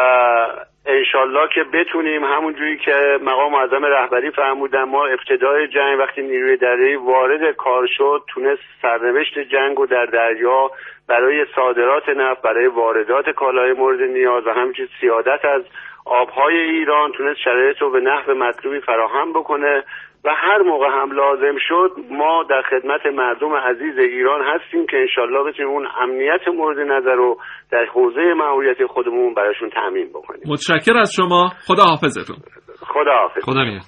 انشالله 0.85 1.49
که 1.55 1.63
بتونیم 1.63 2.23
همونجوری 2.23 2.77
که 2.77 3.19
مقام 3.21 3.51
معظم 3.51 3.85
رهبری 3.85 4.31
فرمودن 4.31 4.83
ما 4.83 5.05
ابتدای 5.05 5.67
جنگ 5.67 5.99
وقتی 5.99 6.21
نیروی 6.21 6.57
دریایی 6.57 6.95
وارد 6.95 7.55
کار 7.55 7.87
شد 7.97 8.23
تونست 8.27 8.61
سرنوشت 8.81 9.39
جنگ 9.39 9.79
و 9.79 9.85
در 9.85 10.05
دریا 10.05 10.71
برای 11.07 11.45
صادرات 11.55 12.09
نفت 12.09 12.41
برای 12.41 12.67
واردات 12.67 13.29
کالای 13.29 13.73
مورد 13.73 14.01
نیاز 14.01 14.47
و 14.47 14.49
همچنین 14.49 14.89
سیادت 15.01 15.45
از 15.45 15.63
آبهای 16.05 16.57
ایران 16.57 17.11
تونست 17.11 17.39
شرایط 17.39 17.77
رو 17.77 17.91
به 17.91 17.99
نحو 17.99 18.33
مطلوبی 18.33 18.79
فراهم 18.79 19.33
بکنه. 19.33 19.83
و 20.25 20.29
هر 20.37 20.61
موقع 20.61 20.87
هم 20.87 21.11
لازم 21.11 21.57
شد 21.67 21.91
ما 22.11 22.43
در 22.49 22.61
خدمت 22.69 23.05
مردم 23.05 23.53
عزیز 23.53 23.97
ایران 23.97 24.41
هستیم 24.41 24.85
که 24.85 24.97
انشالله 24.97 25.51
بتونیم 25.51 25.71
اون 25.71 25.87
امنیت 26.01 26.47
مورد 26.57 26.79
نظر 26.79 27.15
رو 27.15 27.37
در 27.71 27.85
حوزه 27.85 28.33
معمولیت 28.37 28.85
خودمون 28.87 29.33
براشون 29.33 29.69
تأمین 29.69 30.09
بکنیم. 30.09 30.43
متشکر 30.47 30.97
از 30.97 31.13
شما. 31.13 31.49
خدا 31.67 31.83
حافظتون 31.83 32.35
خدا 32.79 33.11
حافظ 33.11 33.43
خدا 33.43 33.63
میاد 33.63 33.81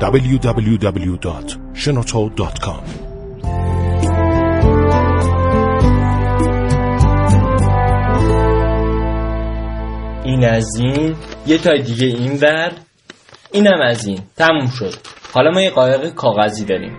www.shenoto.com 0.00 2.84
این 10.24 10.44
از 10.44 10.80
این. 10.80 11.16
یه 11.46 11.58
تا 11.58 11.76
دیگه 11.76 12.06
این 12.06 12.32
ور. 12.42 12.87
اینم 13.52 13.80
از 13.80 14.06
این. 14.06 14.20
تموم 14.36 14.66
شد. 14.66 14.94
حالا 15.34 15.50
ما 15.50 15.62
یه 15.62 15.70
قایق 15.70 16.14
کاغذی 16.14 16.64
داریم. 16.64 16.98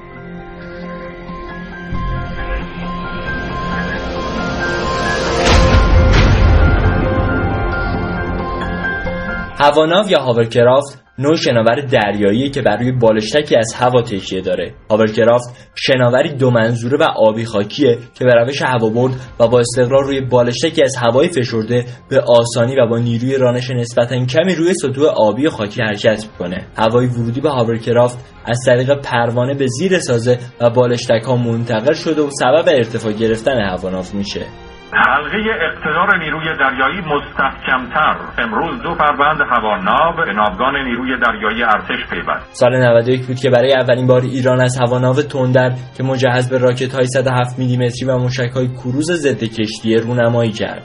هواناو 9.59 10.09
یا 10.09 10.19
هاورکرافت؟ 10.19 11.08
نوع 11.19 11.35
شناور 11.35 11.81
دریایی 11.81 12.49
که 12.49 12.61
بر 12.61 12.77
روی 12.77 12.91
بالشتکی 12.91 13.55
از 13.55 13.73
هوا 13.73 14.01
تکیه 14.01 14.41
داره. 14.41 14.73
هاورکرافت 14.89 15.69
شناوری 15.75 16.33
دو 16.33 16.51
منظوره 16.51 16.97
و 16.97 17.03
آبی 17.03 17.45
خاکیه 17.45 17.97
که 18.13 18.25
به 18.25 18.33
روش 18.33 18.61
هوابرد 18.61 19.13
و 19.39 19.47
با 19.47 19.59
استقرار 19.59 20.03
روی 20.03 20.21
بالشتکی 20.21 20.83
از 20.83 20.95
هوای 20.95 21.27
فشرده 21.27 21.85
به 22.09 22.23
آسانی 22.39 22.75
و 22.75 22.87
با 22.87 22.97
نیروی 22.97 23.37
رانش 23.37 23.69
نسبتا 23.69 24.25
کمی 24.25 24.55
روی 24.55 24.73
سطوح 24.73 25.05
آبی 25.17 25.47
و 25.47 25.49
خاکی 25.49 25.81
حرکت 25.81 26.25
می‌کنه. 26.31 26.67
هوای 26.77 27.07
ورودی 27.07 27.41
به 27.41 27.49
هاورکرافت 27.49 28.17
از 28.45 28.59
طریق 28.65 29.01
پروانه 29.01 29.53
به 29.53 29.67
زیر 29.67 29.99
سازه 29.99 30.39
و 30.61 30.69
بالشتک 30.69 31.23
ها 31.25 31.35
منتقل 31.35 31.93
شده 31.93 32.21
و 32.21 32.29
سبب 32.29 32.65
ارتفاع 32.67 33.13
گرفتن 33.13 33.61
هواناو 33.61 34.05
میشه. 34.13 34.45
حلقه 34.93 35.37
اقتدار 35.61 36.17
نیروی 36.17 36.45
دریایی 36.59 37.01
مستحکمتر. 37.01 38.15
امروز 38.37 38.81
دو 38.81 38.95
فروند 38.95 39.41
هواناو 39.51 40.25
به 40.25 40.33
ناوگان 40.33 40.75
نیروی 40.75 41.19
دریایی 41.19 41.63
ارتش 41.63 42.09
پیوست 42.09 42.55
سال 42.55 42.75
91 42.75 43.25
بود 43.25 43.39
که 43.39 43.49
برای 43.49 43.73
اولین 43.73 44.07
بار 44.07 44.21
ایران 44.21 44.61
از 44.61 44.79
هواناو 44.81 45.15
تندر 45.21 45.71
که 45.97 46.03
مجهز 46.03 46.49
به 46.49 46.57
راکت 46.57 46.93
های 46.93 47.05
107 47.05 47.59
میلیمتری 47.59 48.05
و 48.07 48.17
موشک 48.17 48.49
های 48.55 48.67
کروز 48.67 49.11
ضد 49.11 49.43
کشتی 49.43 49.95
رونمایی 49.95 50.51
کرد. 50.51 50.83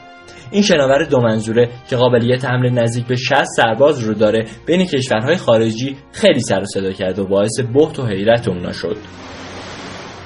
این 0.51 0.63
شناور 0.63 1.05
دو 1.05 1.21
منظوره 1.21 1.69
که 1.91 1.97
قابلیت 1.97 2.45
حمل 2.45 2.71
نزدیک 2.71 3.07
به 3.07 3.17
60 3.17 3.45
سرباز 3.57 4.09
رو 4.09 4.15
داره 4.15 4.45
بین 4.67 4.87
کشورهای 4.87 5.37
خارجی 5.37 5.97
خیلی 6.13 6.41
سر 6.41 6.61
و 6.61 6.65
صدا 6.65 6.93
کرد 6.93 7.19
و 7.19 7.27
باعث 7.27 7.61
بهت 7.61 7.99
و 7.99 8.07
حیرت 8.07 8.49
اونا 8.49 8.73
شد. 8.73 8.97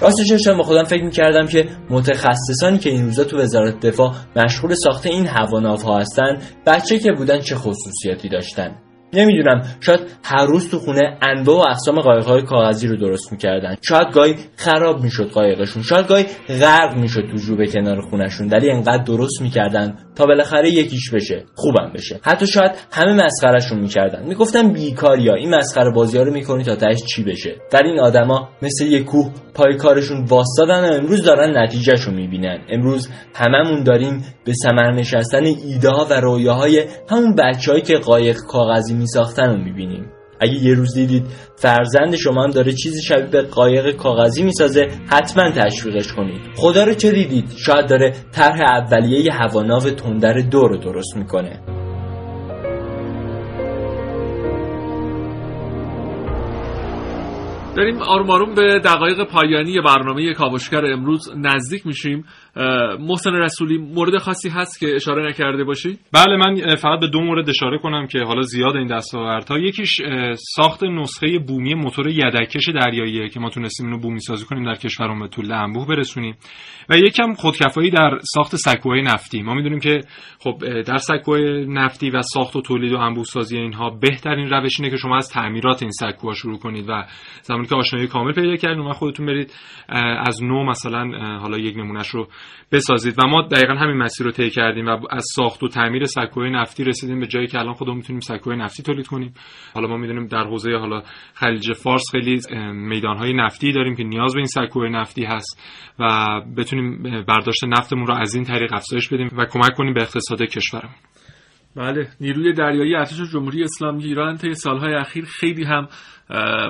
راستش 0.01 0.30
داشتم 0.30 0.57
با 0.57 0.62
خودم 0.62 0.84
فکر 0.84 1.05
می‌کردم 1.05 1.46
که 1.46 1.68
متخصصانی 1.90 2.78
که 2.78 2.90
این 2.90 3.05
روزا 3.05 3.24
تو 3.24 3.38
وزارت 3.38 3.86
دفاع 3.86 4.14
مشغول 4.36 4.74
ساخت 4.74 5.07
این 5.07 5.26
هواناوها 5.26 5.99
هستن 5.99 6.38
بچه 6.66 6.99
که 6.99 7.12
بودن 7.12 7.40
چه 7.40 7.55
خصوصیاتی 7.55 8.28
داشتن. 8.28 8.88
نمی‌دونم. 9.12 9.62
شاید 9.80 10.00
هر 10.24 10.46
روز 10.46 10.70
تو 10.70 10.78
خونه 10.78 11.18
انواع 11.22 11.59
و 11.59 11.70
اقسام 11.70 12.00
قایق‌های 12.00 12.42
کاغذی 12.42 12.88
رو 12.88 12.96
درست 12.96 13.32
می‌کردن. 13.32 13.74
شاید 13.82 14.12
گاهی 14.12 14.34
خراب 14.56 15.02
می‌شد 15.02 15.30
قایقشون. 15.30 15.82
شاید 15.82 16.06
گاهی 16.06 16.26
غرق 16.61 16.96
می‌شد 16.96 17.22
تو 17.30 17.36
جوب 17.36 17.64
کنار 17.72 18.00
خونشون 18.00 18.48
ولی 18.48 18.70
انقدر 18.70 19.02
درست 19.02 19.42
می‌کردن 19.42 19.96
تا 20.16 20.26
بالاخره 20.26 20.68
یکیش 20.68 21.11
بشه. 21.11 21.44
خوبم 21.54 21.92
بشه. 21.94 22.20
حتی 22.22 22.46
شاید 22.46 22.72
همه 22.92 23.24
مسخرهشون 23.24 23.78
می‌کردن. 23.78 24.26
می‌گفتن 24.26 24.72
بیکاریا 24.72 25.34
این 25.34 25.54
مسخره 25.54 25.90
بازی 25.90 26.18
ها 26.18 26.24
رو 26.24 26.32
می‌کنی 26.32 26.64
تا 26.64 26.76
تهش 26.76 27.04
چی 27.14 27.24
بشه. 27.24 27.56
ولی 27.72 27.88
این 27.88 28.00
آدما 28.00 28.48
مثل 28.62 28.86
یه 28.86 29.02
کوه 29.02 29.30
پای 29.54 29.76
کارشون 29.76 30.24
واستادن 30.24 30.90
و 30.90 30.92
امروز 30.92 31.22
دارن 31.22 31.62
نتیجهشو 31.62 32.11
می‌بینن. 32.11 32.59
امروز 32.68 33.09
هممون 33.34 33.82
داریم 33.82 34.24
به 34.44 34.52
ثمر 34.62 34.90
نشستن 34.90 35.44
ایده 35.44 35.88
ها 35.88 36.06
و 36.11 36.20
رویاهای 36.20 36.84
همون 37.11 37.34
بچههایی 37.34 37.82
که 37.82 37.96
قایق 37.96 38.36
کاغذی 38.48 38.94
میساختن 38.99 39.51
رو 39.51 39.57
می‌بینیم. 39.64 40.12
اگه 40.40 40.64
یه 40.64 40.74
روز 40.74 40.94
دیدید 40.94 41.26
فرزند 41.57 42.16
شما 42.16 42.44
هم 42.44 42.51
داره 42.51 42.72
چیزی 42.72 43.03
شبیه 43.03 43.26
به 43.26 43.42
قایق 43.42 43.96
کاغذی 43.96 44.42
می‌سازه 44.42 44.88
حتما 45.11 45.51
تشویقش 45.51 46.12
کنید. 46.12 46.40
خدا 46.57 46.84
رو 46.84 46.94
چه 46.94 47.12
دیدید؟ 47.12 47.53
شاید 47.57 47.86
داره 47.88 48.14
طرح 48.32 48.61
اولیه 48.61 49.32
هواناو 49.32 49.80
تندر 49.80 50.32
دو 50.32 50.68
رو 50.68 50.76
درست 50.76 51.16
می‌کنه. 51.16 51.61
داریم 57.76 58.03
آروم 58.03 58.30
آروم 58.30 58.55
به 58.55 58.80
دقایق 58.84 59.24
پایانی 59.24 59.80
برنامه 59.80 60.34
کاوشگر 60.34 60.84
امروز 60.84 61.30
نزدیک 61.36 61.86
میشیم. 61.86 62.24
محسن 63.00 63.32
رسولی 63.32 63.78
مورد 63.78 64.18
خاصی 64.18 64.48
هست 64.48 64.80
که 64.80 64.94
اشاره 64.94 65.28
نکرده 65.28 65.64
باشی؟ 65.64 65.98
بله 66.12 66.36
من 66.36 66.74
فقط 66.74 67.00
به 67.00 67.09
دو 67.09 67.20
مورد 67.20 67.48
اشاره 67.48 67.78
کنم 67.78 68.06
که 68.06 68.18
حالا 68.18 68.42
زیاد 68.42 68.76
این 68.76 68.86
دستاوردها. 68.86 69.59
یکیش 69.59 70.00
ساخت 70.34 70.84
نسخه 70.84 71.38
بومی 71.38 71.74
موتور 71.74 72.09
یدکش 72.09 72.68
دریاییه 72.68 73.28
که 73.28 73.40
ما 73.40 73.50
تونستیم 73.50 73.86
اینو 73.86 73.98
بومی 73.98 74.20
سازی 74.20 74.44
کنیم 74.44 74.64
در 74.64 74.74
کشورمون 74.74 75.18
به 75.18 75.28
طول 75.28 75.52
انبوه 75.52 75.86
برسونیم. 75.86 76.36
و 76.88 76.96
یکم 76.96 77.34
خودکفایی 77.34 77.90
در 77.90 78.18
ساخت 78.34 78.56
سکوهای 78.56 79.02
نفتی. 79.02 79.42
ما 79.42 79.54
می‌دونیم 79.54 79.80
که 79.80 80.00
خب 80.38 80.82
در 80.82 80.96
سکوهای 80.96 81.66
نفتی 81.66 82.11
و 82.11 82.22
ساخت 82.22 82.56
و 82.56 82.61
تولید 82.61 82.92
و 82.92 82.96
انبوه 82.96 83.24
سازی 83.24 83.59
اینها 83.59 83.90
بهترین 83.90 84.50
روش 84.50 84.80
اینه 84.80 84.90
که 84.90 84.96
شما 84.96 85.16
از 85.16 85.28
تعمیرات 85.28 85.82
این 85.82 85.90
سکوها 85.90 86.34
شروع 86.34 86.59
کنید 86.59 86.84
و 86.88 87.04
زمانی 87.42 87.66
که 87.66 87.74
آشنایی 87.74 88.06
کامل 88.06 88.32
پیدا 88.32 88.56
کردید 88.56 88.86
و 88.86 88.92
خودتون 88.92 89.26
برید 89.26 89.52
از 90.28 90.42
نو 90.42 90.64
مثلا 90.64 91.38
حالا 91.38 91.59
یک 91.59 91.76
نمونهش 91.76 92.09
رو 92.09 92.28
بسازید. 92.72 93.14
و 93.18 93.26
ما 93.26 93.42
دقیقا 93.42 93.74
همین 93.74 93.96
مسیر 93.96 94.26
رو 94.26 94.32
طی 94.32 94.51
کردیم 94.51 94.86
و 94.86 94.90
از 95.11 95.24
ساخت 95.34 95.62
و 95.62 95.68
تعمیر 95.68 96.05
سکوی 96.05 96.51
نفتی 96.51 96.84
رسیدیم 96.84 97.20
به 97.20 97.26
جایی 97.26 97.46
که 97.46 97.59
الان 97.59 97.72
خودمون 97.72 97.96
می‌تونیم 97.96 98.20
سکوی 98.20 98.57
نفتی 98.57 98.82
تولید 98.82 99.07
کنیم. 99.07 99.34
حالا 99.74 99.88
ما 99.88 99.96
می‌دونیم 99.96 100.26
در 100.26 100.44
حوزه 100.44 100.70
حالا 100.70 101.03
خلیج 101.34 101.72
فارس 101.72 102.05
خیلی 102.12 102.40
میدانهای 102.72 103.32
نفتی 103.32 103.72
داریم 103.72 103.96
که 103.96 104.05
نیاز 104.05 104.34
به 104.34 104.38
این 104.38 104.46
سکوی 104.46 104.90
نفتی 104.90 105.24
هست 105.24 105.62
و 105.99 106.40
بتونیم 106.57 107.03
برداشت 107.03 107.64
نفتمون 107.64 108.07
رو 108.07 108.14
از 108.14 108.34
این 108.34 108.44
طریق 108.44 108.72
افزایش 108.72 109.09
بدیم 109.09 109.30
و 109.36 109.44
کمک 109.44 109.74
کنیم 109.76 109.94
به 109.94 110.03
اقتصاد 110.03 110.42
کشورمون. 110.42 110.94
بله 111.76 112.09
نیروی 112.20 112.53
دریایی 112.53 112.94
ارتش 112.94 113.32
جمهوری 113.32 113.64
اسلامی 113.64 114.05
ایران 114.05 114.36
طی 114.36 114.55
سالهای 114.55 114.94
اخیر 114.94 115.24
خیلی 115.24 115.64
هم 115.64 115.88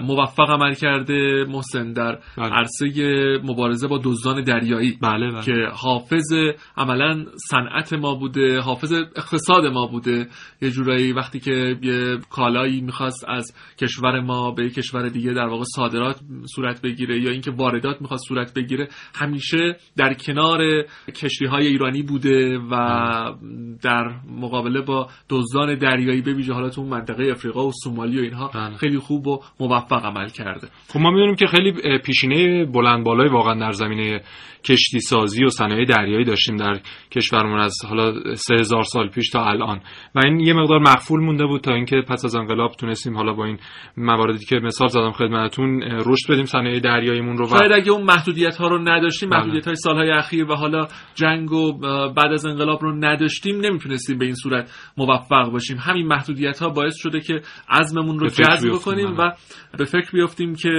موفق 0.02 0.50
عمل 0.50 0.74
کرده 0.74 1.44
محسن 1.48 1.92
در 1.92 2.18
بله. 2.36 2.46
عرصه 2.46 2.86
مبارزه 3.44 3.88
با 3.88 4.00
دزدان 4.04 4.44
دریایی 4.44 4.98
بله 5.02 5.30
بله. 5.30 5.42
که 5.42 5.52
حافظ 5.72 6.32
عملا 6.76 7.24
صنعت 7.50 7.92
ما 7.92 8.14
بوده 8.14 8.60
حافظ 8.60 8.92
اقتصاد 8.92 9.66
ما 9.66 9.86
بوده 9.86 10.26
یه 10.62 10.70
جورایی 10.70 11.12
وقتی 11.12 11.40
که 11.40 11.76
یه 11.82 12.18
کالایی 12.30 12.80
می‌خواست 12.80 13.24
از 13.28 13.54
کشور 13.78 14.20
ما 14.20 14.50
به 14.50 14.70
کشور 14.70 15.08
دیگه 15.08 15.32
در 15.32 15.46
واقع 15.46 15.64
صادرات 15.64 16.20
صورت 16.54 16.82
بگیره 16.82 17.20
یا 17.20 17.30
اینکه 17.30 17.50
واردات 17.50 18.00
می‌خواست 18.00 18.24
صورت 18.28 18.54
بگیره 18.54 18.88
همیشه 19.14 19.76
در 19.96 20.14
کنار 20.14 20.84
کشتی 21.14 21.46
های 21.46 21.66
ایرانی 21.66 22.02
بوده 22.02 22.58
و 22.58 22.74
در 23.82 24.20
مقابله 24.40 24.80
با 24.80 25.08
دزدان 25.28 25.78
دریایی 25.78 26.22
به 26.22 26.32
ویژه 26.32 26.52
حالا 26.52 26.68
تو 26.68 26.82
منطقه 26.82 27.30
افریقا 27.30 27.66
و 27.66 27.72
سومالی 27.84 28.18
و 28.18 28.22
اینها 28.22 28.50
بله. 28.54 28.76
خیلی 28.76 28.98
خوب 28.98 29.26
و 29.26 29.40
موفق 29.60 30.04
عمل 30.04 30.28
کرده. 30.28 30.68
خب 30.92 31.00
ما 31.00 31.10
می‌دونیم 31.10 31.34
که 31.34 31.46
خیلی 31.46 31.98
پیشینه 31.98 32.64
بلند 32.64 33.04
بالای 33.04 33.28
واقعا 33.28 33.54
در 33.54 33.72
زمینه 33.72 34.20
کشتی 34.64 35.00
سازی 35.00 35.44
و 35.44 35.48
صنایع 35.48 35.84
دریایی 35.84 36.24
داشتیم 36.24 36.56
در 36.56 36.80
کشورمون 37.10 37.60
از 37.60 37.74
حالا 37.88 38.34
سه 38.34 38.54
هزار 38.54 38.82
سال 38.82 39.08
پیش 39.08 39.30
تا 39.30 39.44
الان. 39.44 39.80
و 40.14 40.20
این 40.24 40.40
یه 40.40 40.52
مقدار 40.52 40.78
مخفول 40.78 41.20
مونده 41.20 41.46
بود 41.46 41.60
تا 41.60 41.74
اینکه 41.74 42.02
پس 42.08 42.24
از 42.24 42.36
انقلاب 42.36 42.72
تونستیم 42.72 43.16
حالا 43.16 43.32
با 43.32 43.44
این 43.44 43.58
مواردی 43.96 44.44
که 44.44 44.56
مثال 44.56 44.88
زدم 44.88 45.12
خدمتتون 45.12 45.82
رشد 45.82 46.32
بدیم 46.32 46.44
صنایع 46.44 46.80
دریاییمون 46.80 47.36
رو 47.36 47.44
و 47.44 47.58
شاید 47.58 47.72
اگه 47.72 47.90
اون 47.90 48.02
محدودیت 48.02 48.56
ها 48.56 48.68
رو 48.68 48.78
نداشتیم 48.78 49.30
بله. 49.30 49.38
محدودیت 49.38 49.66
های 49.66 49.76
سالهای 49.76 50.10
اخیر 50.10 50.44
و 50.44 50.54
حالا 50.54 50.86
جنگ 51.14 51.52
و 51.52 51.72
بعد 52.16 52.32
از 52.32 52.46
انقلاب 52.46 52.82
رو 52.82 52.96
نداشتیم 53.04 53.60
نمی‌تونستیم 53.60 54.18
به 54.18 54.24
این 54.24 54.34
صورت 54.34 54.92
موفق 54.96 55.50
باشیم. 55.52 55.76
همین 55.80 56.06
محدودیت 56.06 56.58
ها 56.58 56.68
باعث 56.68 56.96
شده 56.96 57.20
که 57.20 57.40
عزممون 57.68 58.18
رو 58.18 58.28
جذب 58.28 58.70
بکنیم 58.72 59.14
و 59.18 59.32
به 59.78 59.84
فکر 59.84 60.10
بیافتیم 60.12 60.54
که 60.54 60.70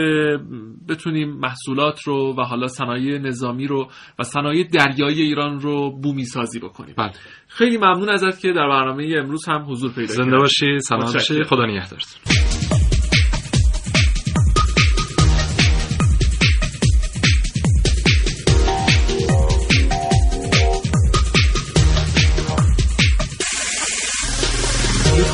بتونیم 0.90 1.30
محصولات 1.30 2.04
رو 2.04 2.36
و 2.38 2.42
حالا 2.42 2.68
صنایع 2.68 3.18
نظامی 3.18 3.68
رو 3.68 3.88
و 4.20 4.24
صنایع 4.24 4.68
دریایی 4.68 5.22
ایران 5.22 5.60
رو 5.60 6.00
بومی 6.02 6.26
سازی 6.26 6.60
بکنیم. 6.60 6.96
بله. 6.98 7.12
خیلی 7.48 7.78
ممنون 7.78 8.10
ازت 8.10 8.40
که 8.40 8.48
در 8.48 8.68
برنامه 8.70 9.16
امروز 9.18 9.46
هم 9.50 9.66
حضور 9.70 9.92
پیدا 9.92 10.14
زنده 10.14 10.38
باشی. 10.38 10.80
سلام. 10.80 11.14
باشی 11.14 11.44
خدا 11.44 11.66
نگهدارتون. 11.66 12.69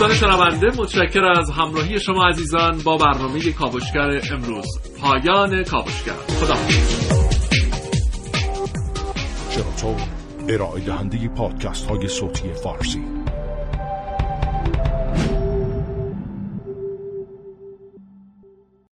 دوستان 0.08 0.32
شنونده 0.32 0.82
متشکر 0.82 1.24
از 1.24 1.50
همراهی 1.50 2.00
شما 2.00 2.28
عزیزان 2.28 2.78
با 2.84 2.98
برنامه 2.98 3.52
کاوشگر 3.52 4.22
امروز. 4.34 4.80
پایان 5.02 5.64
کاوشگر. 5.64 6.14
خدا 6.14 6.56
چرا 9.50 9.96
ارائه 10.50 10.82
دهنده 10.82 11.28
پادکست 11.28 11.86
های 11.86 12.08
صوتی 12.08 12.54
فارسی. 12.54 13.15